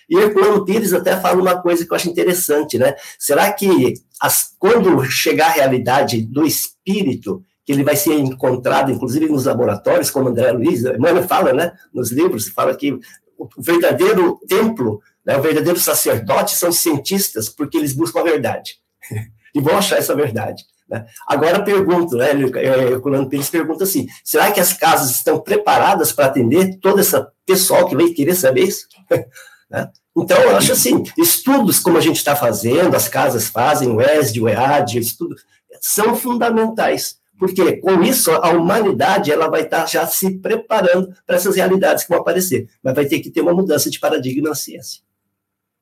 [0.10, 2.96] E Herculano Pires até fala uma coisa que eu acho interessante, né?
[3.20, 9.28] Será que as, quando chegar a realidade do espírito, que ele vai ser encontrado, inclusive,
[9.28, 12.92] nos laboratórios, como André Luiz, Emmanuel fala, né, nos livros, fala que
[13.38, 18.76] o verdadeiro templo, né, o verdadeiro sacerdote são cientistas, porque eles buscam a verdade.
[19.54, 20.64] e vão achar essa verdade.
[20.90, 21.06] Né?
[21.28, 26.80] Agora pergunto, né, Herculano Pires pergunta assim, será que as casas estão preparadas para atender
[26.80, 28.88] todo esse pessoal que vai querer saber isso?
[29.70, 29.90] né?
[30.16, 34.42] Então, eu acho assim, estudos como a gente está fazendo, as casas fazem, o ESD,
[34.42, 35.00] o EAD,
[35.80, 41.56] são fundamentais porque com isso a humanidade ela vai estar já se preparando para essas
[41.56, 45.02] realidades que vão aparecer, mas vai ter que ter uma mudança de paradigma na ciência.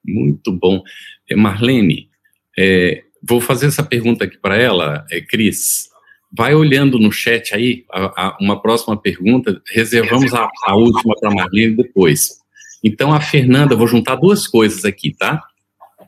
[0.01, 0.82] Muito bom.
[1.30, 2.10] Eh, Marlene,
[2.57, 5.89] é, vou fazer essa pergunta aqui para ela, é, Cris.
[6.32, 11.30] Vai olhando no chat aí, a, a, uma próxima pergunta, reservamos a, a última para
[11.30, 12.39] Marlene depois.
[12.82, 15.43] Então, a Fernanda, vou juntar duas coisas aqui, tá?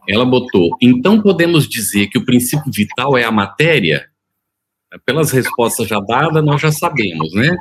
[0.07, 4.10] Ela botou, então podemos dizer que o princípio vital é a matéria?
[5.05, 7.55] Pelas respostas já dadas, nós já sabemos, né?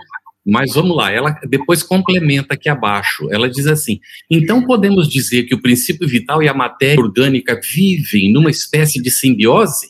[0.44, 3.28] Mas vamos lá, ela depois complementa aqui abaixo.
[3.30, 4.00] Ela diz assim:
[4.30, 9.10] então podemos dizer que o princípio vital e a matéria orgânica vivem numa espécie de
[9.10, 9.88] simbiose?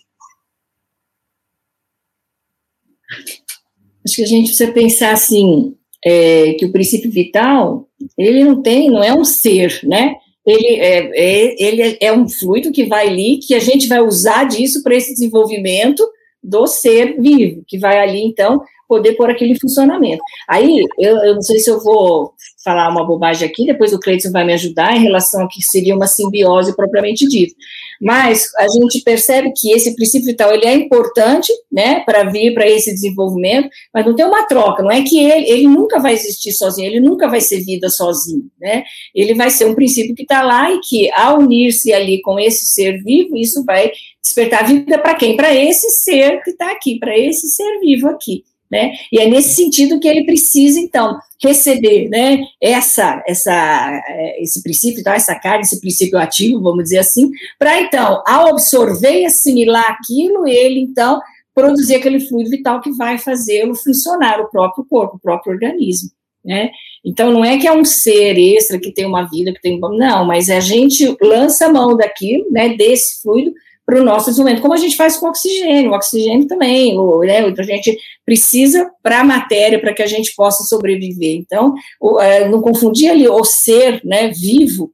[4.05, 5.75] Acho que a gente precisa pensar assim,
[6.05, 10.15] é, que o princípio vital, ele não tem, não é um ser, né?
[10.47, 14.45] Ele é, é, ele é um fluido que vai ali, que a gente vai usar
[14.45, 16.03] disso para esse desenvolvimento,
[16.43, 20.21] do ser vivo, que vai ali, então, poder pôr aquele funcionamento.
[20.49, 22.33] Aí, eu, eu não sei se eu vou
[22.65, 25.95] falar uma bobagem aqui, depois o Cleiton vai me ajudar em relação a que seria
[25.95, 27.55] uma simbiose propriamente dita.
[28.01, 32.69] Mas a gente percebe que esse princípio vital ele é importante, né, para vir para
[32.69, 36.53] esse desenvolvimento, mas não tem uma troca, não é que ele, ele nunca vai existir
[36.53, 38.83] sozinho, ele nunca vai ser vida sozinho, né?
[39.15, 42.67] Ele vai ser um princípio que está lá e que ao unir-se ali com esse
[42.67, 43.91] ser vivo, isso vai
[44.23, 45.37] despertar a vida para quem?
[45.37, 48.45] Para esse ser que está aqui, para esse ser vivo aqui.
[48.71, 48.93] Né?
[49.11, 55.01] E é nesse sentido que ele precisa, então, receber né, essa, essa, é, esse princípio,
[55.01, 59.91] então, essa carga, esse princípio ativo, vamos dizer assim, para, então, ao absorver e assimilar
[59.91, 61.21] aquilo, ele, então,
[61.53, 66.11] produzir aquele fluido vital que vai fazê-lo funcionar, o próprio corpo, o próprio organismo.
[66.45, 66.71] Né?
[67.05, 69.79] Então, não é que é um ser extra que tem uma vida, que tem.
[69.79, 73.53] Não, mas a gente lança a mão daquilo, né, desse fluido,
[73.87, 77.41] para o nosso desenvolvimento, como a gente faz com oxigênio, o oxigênio também, o, né,
[77.41, 81.37] a gente precisa para a matéria, para que a gente possa sobreviver.
[81.37, 84.93] Então, o, é, não confundir ali o ser né, vivo,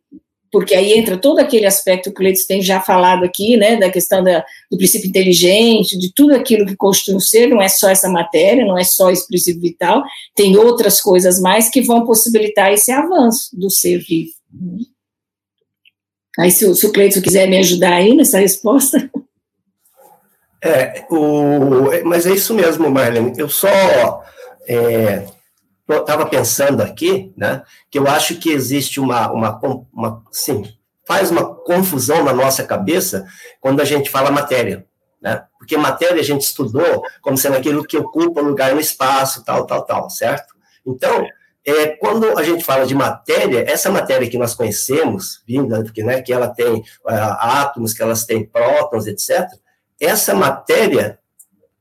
[0.51, 3.91] porque aí entra todo aquele aspecto que o Cleiton tem já falado aqui, né, da
[3.91, 7.91] questão da, do princípio inteligente, de tudo aquilo que constitui o ser, não é só
[7.91, 10.03] essa matéria, não é só esse princípio vital,
[10.35, 14.31] tem outras coisas mais que vão possibilitar esse avanço do ser vivo.
[16.39, 19.11] Aí, se, se o Cleiton quiser me ajudar aí nessa resposta.
[20.63, 23.33] É, o, mas é isso mesmo, Marlene.
[23.37, 23.69] Eu só
[25.89, 29.61] estava é, pensando aqui, né, que eu acho que existe uma, uma,
[29.93, 30.65] uma sim,
[31.07, 33.27] faz uma confusão na nossa cabeça
[33.61, 34.85] quando a gente fala matéria,
[35.23, 35.45] né?
[35.57, 39.85] Porque matéria a gente estudou como sendo aquilo que ocupa lugar no espaço, tal, tal,
[39.85, 40.55] tal, certo?
[40.85, 41.27] Então,
[41.67, 46.23] é, quando a gente fala de matéria, essa matéria que nós conhecemos, vinda, que, né,
[46.23, 49.49] que ela tem átomos, que elas têm prótons, etc.,
[50.01, 51.19] essa matéria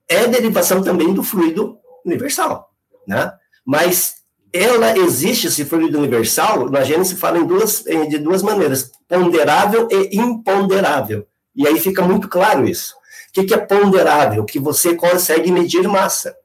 [0.10, 2.72] é derivação também do fluido universal,
[3.08, 3.32] né?
[3.64, 4.16] Mas
[4.52, 10.18] ela existe, esse fluido universal, na Gênesis fala em duas, de duas maneiras, ponderável e
[10.18, 11.28] imponderável.
[11.56, 12.96] E aí fica muito claro isso.
[13.38, 14.46] O que é ponderável?
[14.46, 16.36] Que você consegue medir massa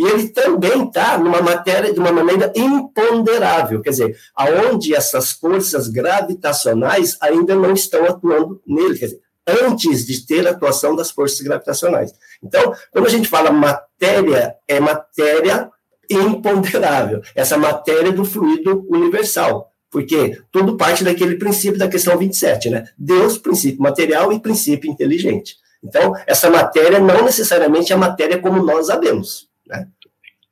[0.00, 5.88] e ele também está numa matéria de uma maneira imponderável, quer dizer, aonde essas forças
[5.88, 11.42] gravitacionais ainda não estão atuando nele, quer dizer, antes de ter a atuação das forças
[11.42, 12.14] gravitacionais.
[12.42, 15.70] Então, quando a gente fala matéria, é matéria
[16.08, 22.84] imponderável, essa matéria do fluido universal, porque tudo parte daquele princípio da questão 27, né?
[22.96, 25.56] Deus, princípio material e princípio inteligente.
[25.84, 29.49] Então, essa matéria não necessariamente é a matéria como nós sabemos?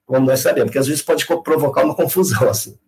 [0.09, 2.79] Como nós sabemos, porque às vezes pode provocar uma confusão assim.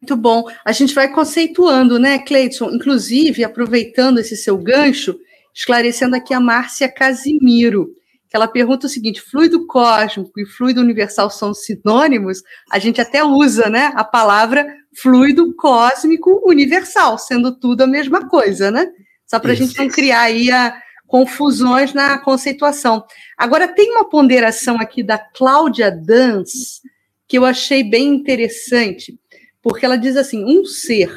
[0.00, 0.44] Muito bom.
[0.64, 2.70] A gente vai conceituando, né, Cleiton?
[2.70, 5.18] Inclusive, aproveitando esse seu gancho,
[5.52, 7.88] esclarecendo aqui a Márcia Casimiro,
[8.28, 12.40] que ela pergunta o seguinte: fluido cósmico e fluido universal são sinônimos?
[12.70, 14.64] A gente até usa, né, a palavra
[15.02, 18.86] fluido cósmico universal, sendo tudo a mesma coisa, né?
[19.26, 23.04] Só para a gente não criar aí a, confusões na conceituação.
[23.36, 26.82] Agora, tem uma ponderação aqui da Cláudia Dans
[27.28, 29.18] que eu achei bem interessante,
[29.62, 31.12] porque ela diz assim: um ser,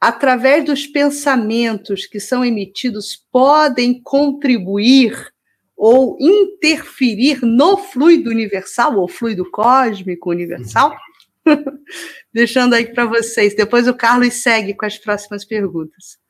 [0.00, 5.32] através dos pensamentos que são emitidos, podem contribuir
[5.76, 10.96] ou interferir no fluido universal, ou fluido cósmico universal?
[12.32, 13.54] Deixando aí para vocês.
[13.54, 16.23] Depois o Carlos segue com as próximas perguntas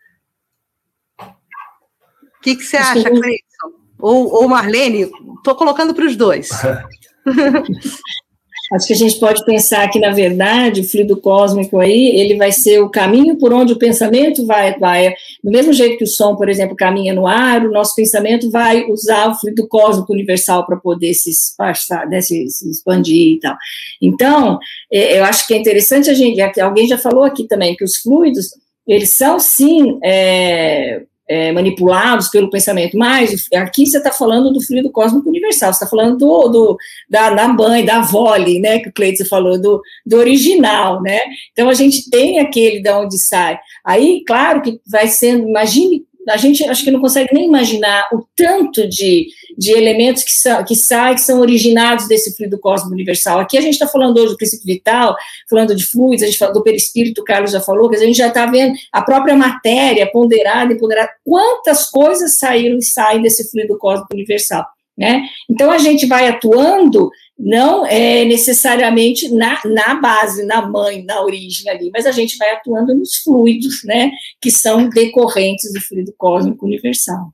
[2.45, 3.73] que, que você acha, Cleiton?
[3.99, 5.11] Ou, ou Marlene?
[5.37, 6.51] Estou colocando para os dois.
[8.73, 12.51] Acho que a gente pode pensar que, na verdade, o fluido cósmico aí, ele vai
[12.51, 15.15] ser o caminho por onde o pensamento vai, vai.
[15.43, 18.85] Do mesmo jeito que o som, por exemplo, caminha no ar, o nosso pensamento vai
[18.91, 23.57] usar o fluido cósmico universal para poder se espaçar, né, se, se, expandir e tal.
[24.01, 24.59] Então,
[24.91, 27.99] é, eu acho que é interessante a gente, alguém já falou aqui também, que os
[27.99, 28.49] fluidos,
[28.89, 34.91] eles são, sim, é, é, manipulados pelo pensamento, mas aqui você está falando do fluido
[34.91, 38.93] cósmico universal, você está falando do, do, da, da mãe, da vole, né, que o
[38.93, 41.21] Cleiton falou, do, do original, né,
[41.53, 46.37] então a gente tem aquele da onde sai, aí, claro que vai sendo, imagine a
[46.37, 51.15] gente acho que não consegue nem imaginar o tanto de, de elementos que, que saem,
[51.15, 53.41] que são originados desse fluido cósmico universal.
[53.41, 55.15] Aqui a gente está falando hoje do princípio vital,
[55.49, 58.17] falando de fluidos, a gente fala do perispírito, o Carlos já falou, que a gente
[58.17, 61.11] já está vendo a própria matéria ponderada e ponderada.
[61.25, 64.65] Quantas coisas saíram e saem desse fluido cósmico universal?
[64.97, 65.25] Né?
[65.51, 71.69] Então a gente vai atuando não é necessariamente na, na base, na mãe, na origem
[71.69, 76.65] ali, mas a gente vai atuando nos fluidos, né, que são decorrentes do fluido cósmico
[76.65, 77.33] universal.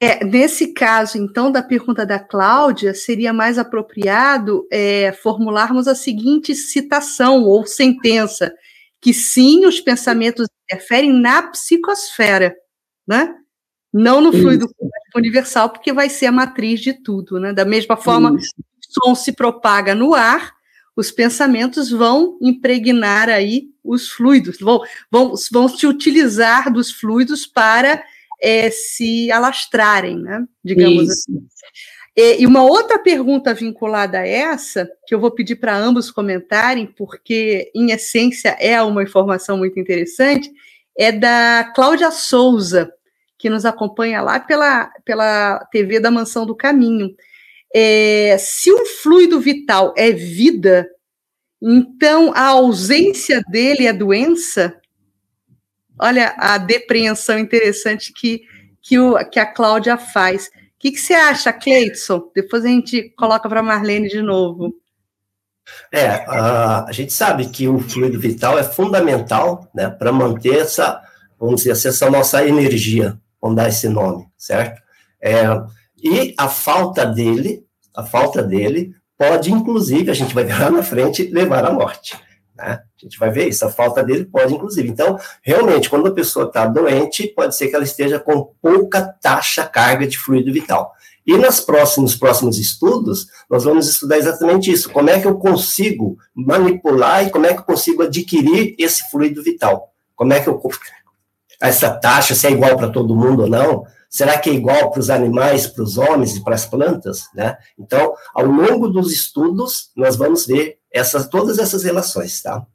[0.00, 6.54] É, nesse caso, então, da pergunta da Cláudia, seria mais apropriado é, formularmos a seguinte
[6.54, 8.54] citação ou sentença,
[9.00, 12.54] que sim, os pensamentos interferem na psicosfera,
[13.08, 13.34] né?
[13.92, 14.90] Não no fluido Isso.
[15.16, 17.52] universal, porque vai ser a matriz de tudo, né?
[17.52, 18.54] Da mesma forma, Isso
[18.88, 20.52] som se propaga no ar,
[20.96, 24.80] os pensamentos vão impregnar aí os fluidos, vão,
[25.10, 28.02] vão, vão se utilizar dos fluidos para
[28.40, 30.44] é, se alastrarem, né?
[30.64, 31.30] Digamos Isso.
[31.30, 31.48] assim.
[32.20, 37.70] E uma outra pergunta vinculada a essa, que eu vou pedir para ambos comentarem, porque,
[37.72, 40.50] em essência, é uma informação muito interessante,
[40.98, 42.92] é da Cláudia Souza,
[43.38, 47.14] que nos acompanha lá pela, pela TV da Mansão do Caminho.
[47.74, 50.88] É, se o fluido vital é vida,
[51.60, 54.74] então a ausência dele é doença?
[56.00, 58.42] Olha a depreensão interessante que,
[58.80, 60.46] que, o, que a Cláudia faz.
[60.46, 62.30] O que, que você acha, Cleidson?
[62.34, 64.72] Depois a gente coloca para Marlene de novo.
[65.92, 71.02] É, a, gente sabe que o fluido vital é fundamental né, para manter essa,
[71.38, 74.80] vamos dizer essa nossa energia, vamos dar esse nome, certo?
[75.20, 75.44] É,
[76.02, 80.82] e a falta dele, a falta dele pode, inclusive, a gente vai ver lá na
[80.82, 82.16] frente, levar à morte.
[82.56, 82.80] Né?
[82.80, 84.88] A gente vai ver isso, a falta dele pode, inclusive.
[84.88, 89.64] Então, realmente, quando a pessoa está doente, pode ser que ela esteja com pouca taxa,
[89.64, 90.92] carga de fluido vital.
[91.26, 96.16] E nos próximos, próximos estudos, nós vamos estudar exatamente isso: como é que eu consigo
[96.34, 99.92] manipular e como é que eu consigo adquirir esse fluido vital.
[100.16, 100.60] Como é que eu.
[101.60, 105.00] Essa taxa, se é igual para todo mundo ou não, Será que é igual para
[105.00, 107.26] os animais, para os homens e para as plantas?
[107.34, 107.56] Né?
[107.78, 112.66] Então, ao longo dos estudos, nós vamos ver essas, todas essas relações, tá?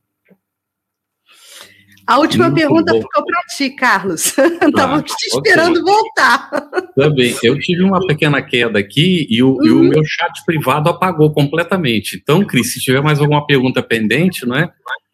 [2.05, 3.01] A última Muito pergunta bom.
[3.01, 4.37] ficou para ti, Carlos.
[4.61, 5.93] Estava ah, te esperando okay.
[5.93, 6.49] voltar.
[6.95, 7.35] Também.
[7.41, 9.65] Eu tive uma pequena queda aqui e o, uhum.
[9.65, 9.89] e o, uhum.
[9.89, 12.19] meu chat privado apagou completamente.
[12.21, 14.69] Então, Cris, se tiver mais alguma pergunta pendente, não é?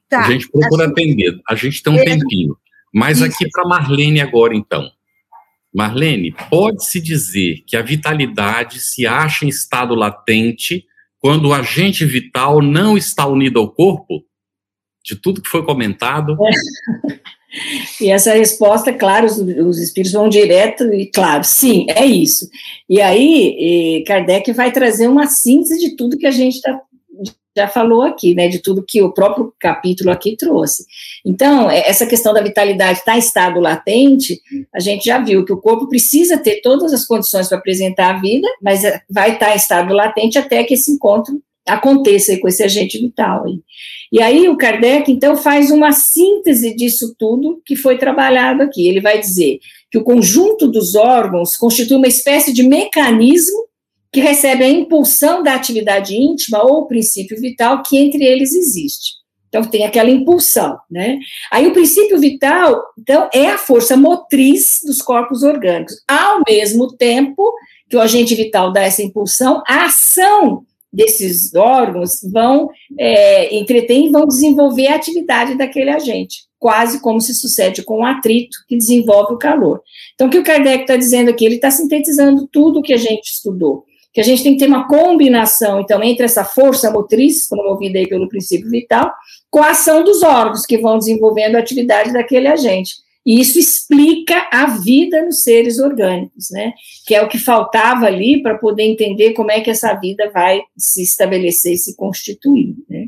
[0.09, 0.22] Tá.
[0.22, 1.39] A gente procura a atender.
[1.47, 2.05] A gente tem um é.
[2.05, 2.57] tempinho.
[2.91, 4.89] Mas aqui para Marlene agora, então.
[5.74, 10.86] Marlene, pode-se dizer que a vitalidade se acha em estado latente
[11.20, 14.24] quando o agente vital não está unido ao corpo?
[15.03, 16.38] De tudo que foi comentado.
[16.45, 17.20] É.
[17.99, 22.47] E essa resposta, claro, os, os, espíritos vão direto e, claro, sim, é isso.
[22.88, 26.80] E aí, Kardec vai trazer uma síntese de tudo que a gente está
[27.60, 30.86] já falou aqui, né, de tudo que o próprio capítulo aqui trouxe.
[31.26, 34.41] Então, é, essa questão da vitalidade está em estado latente,
[34.74, 38.20] a gente já viu que o corpo precisa ter todas as condições para apresentar a
[38.20, 42.47] vida, mas é, vai estar tá em estado latente até que esse encontro aconteça com
[42.47, 43.45] esse agente vital.
[44.12, 48.88] E aí o Kardec, então, faz uma síntese disso tudo que foi trabalhado aqui.
[48.88, 49.60] Ele vai dizer
[49.91, 53.68] que o conjunto dos órgãos constitui uma espécie de mecanismo
[54.12, 59.20] que recebe a impulsão da atividade íntima ou princípio vital que entre eles existe.
[59.49, 61.18] Então, tem aquela impulsão, né?
[61.51, 65.95] Aí, o princípio vital, então, é a força motriz dos corpos orgânicos.
[66.07, 67.51] Ao mesmo tempo
[67.89, 74.10] que o agente vital dá essa impulsão, a ação desses órgãos vão é, entreter e
[74.10, 79.34] vão desenvolver a atividade daquele agente, quase como se sucede com o atrito que desenvolve
[79.34, 79.82] o calor.
[80.14, 81.43] Então, o que o Kardec está dizendo aqui?
[81.43, 84.68] Ele está sintetizando tudo o que a gente estudou que a gente tem que ter
[84.68, 89.12] uma combinação, então, entre essa força motriz, promovida aí pelo princípio vital,
[89.49, 92.93] com a ação dos órgãos que vão desenvolvendo a atividade daquele agente.
[93.26, 96.74] E isso explica a vida nos seres orgânicos, né?
[97.05, 100.62] Que é o que faltava ali para poder entender como é que essa vida vai
[100.78, 103.07] se estabelecer e se constituir, né?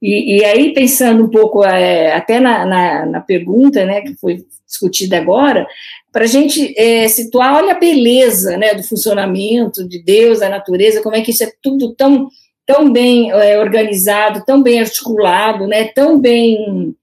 [0.00, 4.44] E, e aí, pensando um pouco, é, até na, na, na, pergunta, né, que foi
[4.66, 5.64] discutida agora,
[6.12, 11.02] para a gente é, situar, olha a beleza né, do funcionamento de Deus, da natureza,
[11.02, 12.28] como é que isso é tudo tão,
[12.66, 16.94] tão bem é, organizado, tão bem articulado, né, tão bem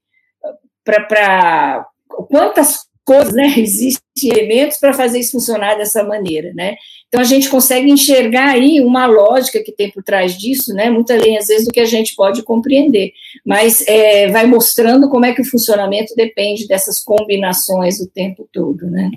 [0.84, 1.86] para
[2.28, 4.00] quantas coisas, né, existem
[4.30, 6.76] elementos para fazer isso funcionar dessa maneira, né?
[7.10, 10.88] Então a gente consegue enxergar aí uma lógica que tem por trás disso, né?
[10.88, 13.12] Muito além às vezes do que a gente pode compreender,
[13.44, 18.86] mas é, vai mostrando como é que o funcionamento depende dessas combinações o tempo todo,
[18.86, 19.10] né?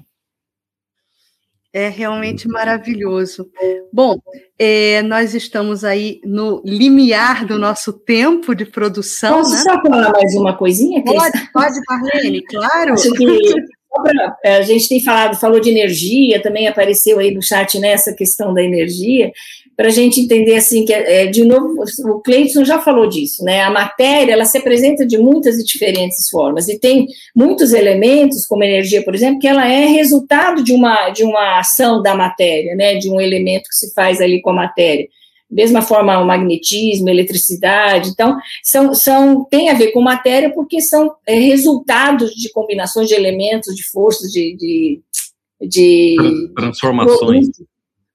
[1.72, 3.50] É realmente maravilhoso.
[3.92, 4.18] Bom,
[4.58, 9.38] é, nós estamos aí no limiar do nosso tempo de produção.
[9.38, 9.62] Posso né?
[9.62, 11.04] só falar mais uma coisinha?
[11.04, 12.94] Pode, pode, Marlene, claro.
[12.94, 13.54] Acho que
[14.44, 18.54] a gente tem falado, falou de energia, também apareceu aí no chat nessa né, questão
[18.54, 19.32] da energia
[19.76, 23.62] para a gente entender assim que é, de novo o Cleiton já falou disso, né?
[23.62, 28.64] A matéria ela se apresenta de muitas e diferentes formas e tem muitos elementos, como
[28.64, 32.96] energia, por exemplo, que ela é resultado de uma de uma ação da matéria, né?
[32.96, 35.08] De um elemento que se faz ali com a matéria.
[35.54, 40.82] Mesma forma o magnetismo, a eletricidade, então são, são tem a ver com matéria porque
[40.82, 45.02] são é, resultados de combinações de elementos, de forças, de, de,
[45.62, 46.16] de
[46.56, 47.48] transformações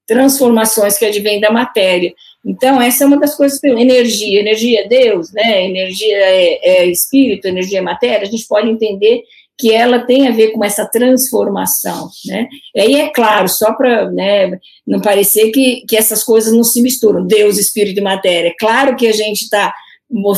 [0.09, 2.11] transformações que advêm da matéria.
[2.43, 5.65] Então, essa é uma das coisas, energia, energia é Deus, né?
[5.67, 9.21] energia é, é espírito, energia é matéria, a gente pode entender
[9.59, 12.47] que ela tem a ver com essa transformação, né?
[12.73, 14.57] E é claro, só para né,
[14.87, 18.55] não parecer que, que essas coisas não se misturam, Deus, Espírito e matéria.
[18.57, 19.73] Claro que a gente está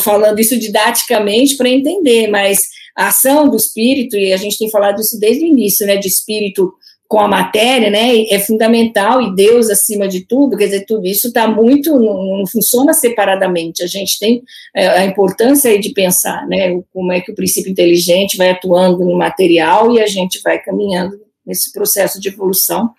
[0.04, 2.64] falando isso didaticamente para entender, mas
[2.98, 6.08] a ação do Espírito, e a gente tem falado isso desde o início, né, de
[6.08, 6.74] Espírito
[7.12, 11.28] com a matéria, né, é fundamental, e Deus acima de tudo, quer dizer, tudo isso
[11.28, 14.42] está muito, não, não, funciona separadamente, a gente tem
[14.74, 19.04] é, a importância aí de pensar, né, como é que o princípio inteligente vai atuando
[19.04, 22.92] no material e a gente vai caminhando nesse processo de evolução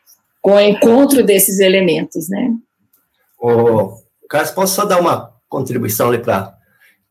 [0.43, 2.51] com o encontro desses elementos, né.
[3.41, 3.95] Ô,
[4.29, 6.53] Carlos, posso só dar uma contribuição ali para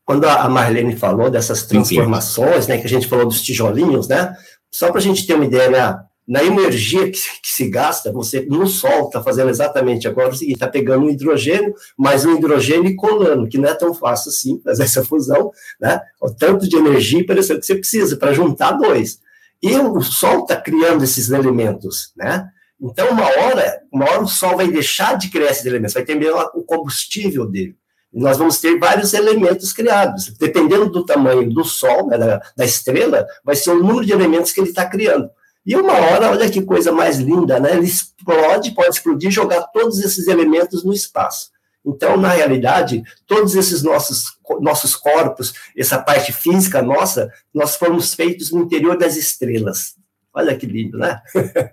[0.04, 4.36] quando a Marlene falou dessas transformações, né, que a gente falou dos tijolinhos, né,
[4.70, 8.46] só para a gente ter uma ideia, né, na energia que, que, se gasta, você
[8.48, 12.90] no Sol está fazendo exatamente agora o seguinte: está pegando um hidrogênio, mais um hidrogênio
[12.90, 15.50] e colando, que não é tão fácil assim fazer essa fusão,
[15.80, 16.00] né?
[16.20, 19.20] O tanto de energia e pressão que você precisa para juntar dois.
[19.62, 22.48] E o Sol está criando esses elementos, né?
[22.80, 26.18] Então, uma hora, uma hora o Sol vai deixar de criar esses elementos, vai ter
[26.54, 27.76] o combustível dele.
[28.12, 30.34] E nós vamos ter vários elementos criados.
[30.38, 34.52] Dependendo do tamanho do Sol, né, da, da estrela, vai ser o número de elementos
[34.52, 35.30] que ele está criando.
[35.64, 37.76] E uma hora, olha que coisa mais linda, né?
[37.76, 41.50] Ele explode, pode explodir jogar todos esses elementos no espaço.
[41.84, 48.52] Então, na realidade, todos esses nossos, nossos corpos, essa parte física nossa, nós fomos feitos
[48.52, 49.96] no interior das estrelas.
[50.32, 51.20] Olha que lindo, né?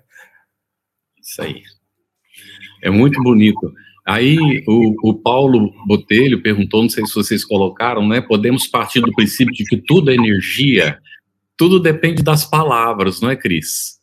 [1.20, 1.62] Isso aí.
[2.82, 3.72] É muito bonito.
[4.06, 8.20] Aí o, o, Paulo Botelho perguntou, não sei se vocês colocaram, né?
[8.20, 10.98] Podemos partir do princípio de que tudo é energia
[11.60, 13.98] tudo depende das palavras, não é, Cris?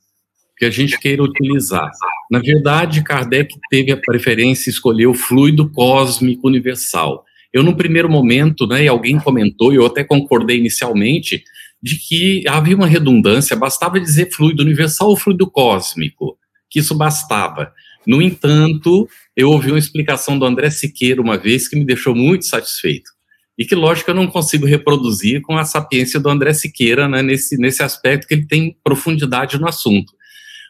[0.59, 1.89] Que a gente queira utilizar.
[2.29, 7.25] Na verdade, Kardec teve a preferência escolher o fluido cósmico universal.
[7.51, 11.43] Eu, no primeiro momento, né, e alguém comentou, e eu até concordei inicialmente,
[11.81, 16.37] de que havia uma redundância, bastava dizer fluido universal ou fluido cósmico,
[16.69, 17.73] que isso bastava.
[18.05, 22.45] No entanto, eu ouvi uma explicação do André Siqueira uma vez que me deixou muito
[22.45, 23.16] satisfeito
[23.57, 27.57] e que, lógico, eu não consigo reproduzir com a sapiência do André Siqueira, né, nesse,
[27.57, 30.13] nesse aspecto que ele tem profundidade no assunto.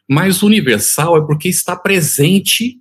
[0.10, 2.78] Mas universal é porque está presente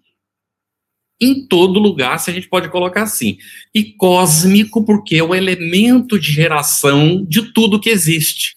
[1.21, 3.39] em todo lugar, se a gente pode colocar assim.
[3.75, 8.55] E cósmico porque é o elemento de geração de tudo que existe.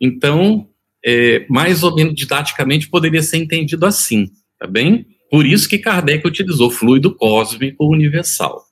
[0.00, 0.68] Então,
[1.04, 4.28] é, mais ou menos didaticamente, poderia ser entendido assim,
[4.58, 5.06] tá bem?
[5.30, 8.65] Por isso que Kardec utilizou fluido cósmico universal.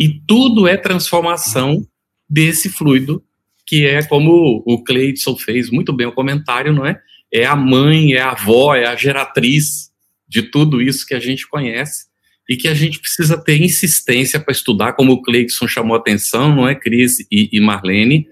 [0.00, 1.86] E tudo é transformação
[2.26, 3.22] desse fluido,
[3.66, 6.98] que é como o Cleidson fez muito bem o comentário, não é?
[7.30, 9.90] É a mãe, é a avó, é a geratriz
[10.26, 12.06] de tudo isso que a gente conhece
[12.48, 16.56] e que a gente precisa ter insistência para estudar, como o Cleidson chamou a atenção,
[16.56, 18.26] não é, Cris e, e Marlene?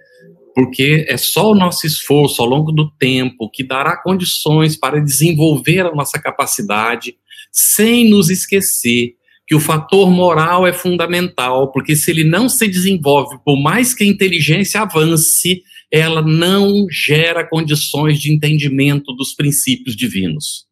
[0.54, 5.80] Porque é só o nosso esforço ao longo do tempo que dará condições para desenvolver
[5.80, 7.14] a nossa capacidade,
[7.52, 9.17] sem nos esquecer
[9.48, 14.04] que o fator moral é fundamental, porque se ele não se desenvolve, por mais que
[14.04, 20.66] a inteligência avance, ela não gera condições de entendimento dos princípios divinos.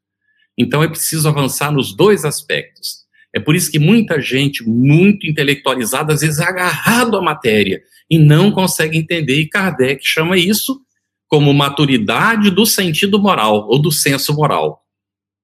[0.58, 3.06] Então é preciso avançar nos dois aspectos.
[3.34, 8.18] É por isso que muita gente muito intelectualizada, às vezes é agarrado à matéria e
[8.18, 10.78] não consegue entender, e Kardec chama isso
[11.26, 14.85] como maturidade do sentido moral ou do senso moral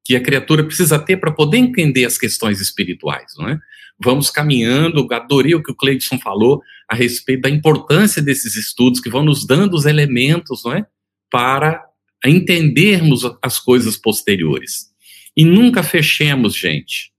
[0.04, 3.58] que a criatura precisa ter para poder entender as questões espirituais, não é?
[4.02, 9.10] Vamos caminhando, adorei o que o Cleidson falou a respeito da importância desses estudos que
[9.10, 10.84] vão nos dando os elementos, não é?
[11.30, 11.84] Para
[12.24, 14.92] entendermos as coisas posteriores.
[15.36, 17.12] E nunca fechemos, gente.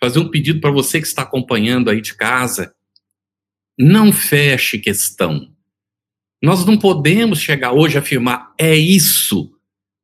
[0.00, 2.74] Fazer um pedido para você que está acompanhando aí de casa,
[3.78, 5.50] não feche questão.
[6.42, 9.50] Nós não podemos chegar hoje a afirmar é isso.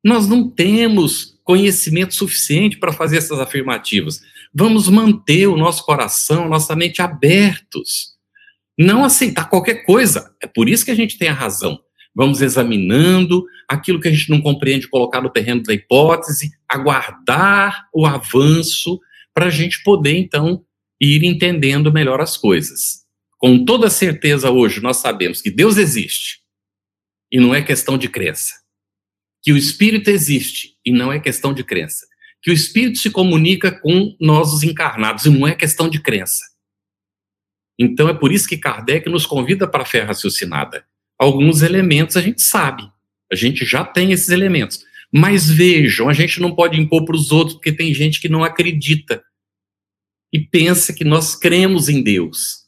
[0.02, 4.20] Nós não temos conhecimento suficiente para fazer essas afirmativas.
[4.52, 8.16] Vamos manter o nosso coração, nossa mente abertos.
[8.78, 10.34] Não aceitar qualquer coisa.
[10.42, 11.78] É por isso que a gente tem a razão.
[12.14, 18.04] Vamos examinando aquilo que a gente não compreende, colocar no terreno da hipótese, aguardar o
[18.04, 18.98] avanço
[19.32, 20.64] para a gente poder, então,
[21.00, 23.04] ir entendendo melhor as coisas.
[23.38, 26.40] Com toda certeza, hoje, nós sabemos que Deus existe.
[27.30, 28.59] E não é questão de crença
[29.42, 32.06] que o espírito existe e não é questão de crença.
[32.42, 36.42] Que o espírito se comunica com nós, os encarnados, e não é questão de crença.
[37.78, 40.84] Então é por isso que Kardec nos convida para a fé raciocinada.
[41.18, 42.82] Alguns elementos a gente sabe,
[43.30, 44.84] a gente já tem esses elementos.
[45.12, 48.44] Mas vejam, a gente não pode impor para os outros, porque tem gente que não
[48.44, 49.22] acredita
[50.32, 52.60] e pensa que nós cremos em Deus.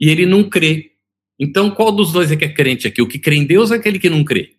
[0.00, 0.92] E ele não crê.
[1.38, 3.00] Então, qual dos dois é que é crente aqui?
[3.00, 4.56] O que crê em Deus ou é aquele que não crê?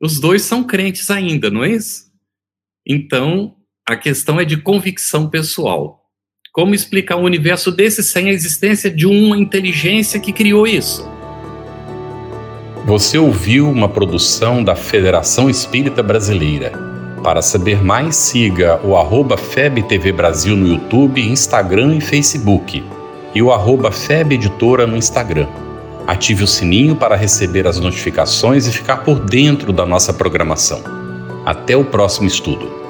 [0.00, 2.04] Os dois são crentes ainda, não é isso?
[2.86, 3.56] Então,
[3.88, 6.04] a questão é de convicção pessoal.
[6.52, 11.04] Como explicar um universo desse sem a existência de uma inteligência que criou isso?
[12.86, 16.72] Você ouviu uma produção da Federação Espírita Brasileira.
[17.22, 22.84] Para saber mais, siga o arroba FebTV Brasil no YouTube, Instagram e Facebook
[23.34, 23.90] e o arroba
[24.86, 25.67] no Instagram.
[26.08, 30.82] Ative o sininho para receber as notificações e ficar por dentro da nossa programação.
[31.44, 32.87] Até o próximo estudo.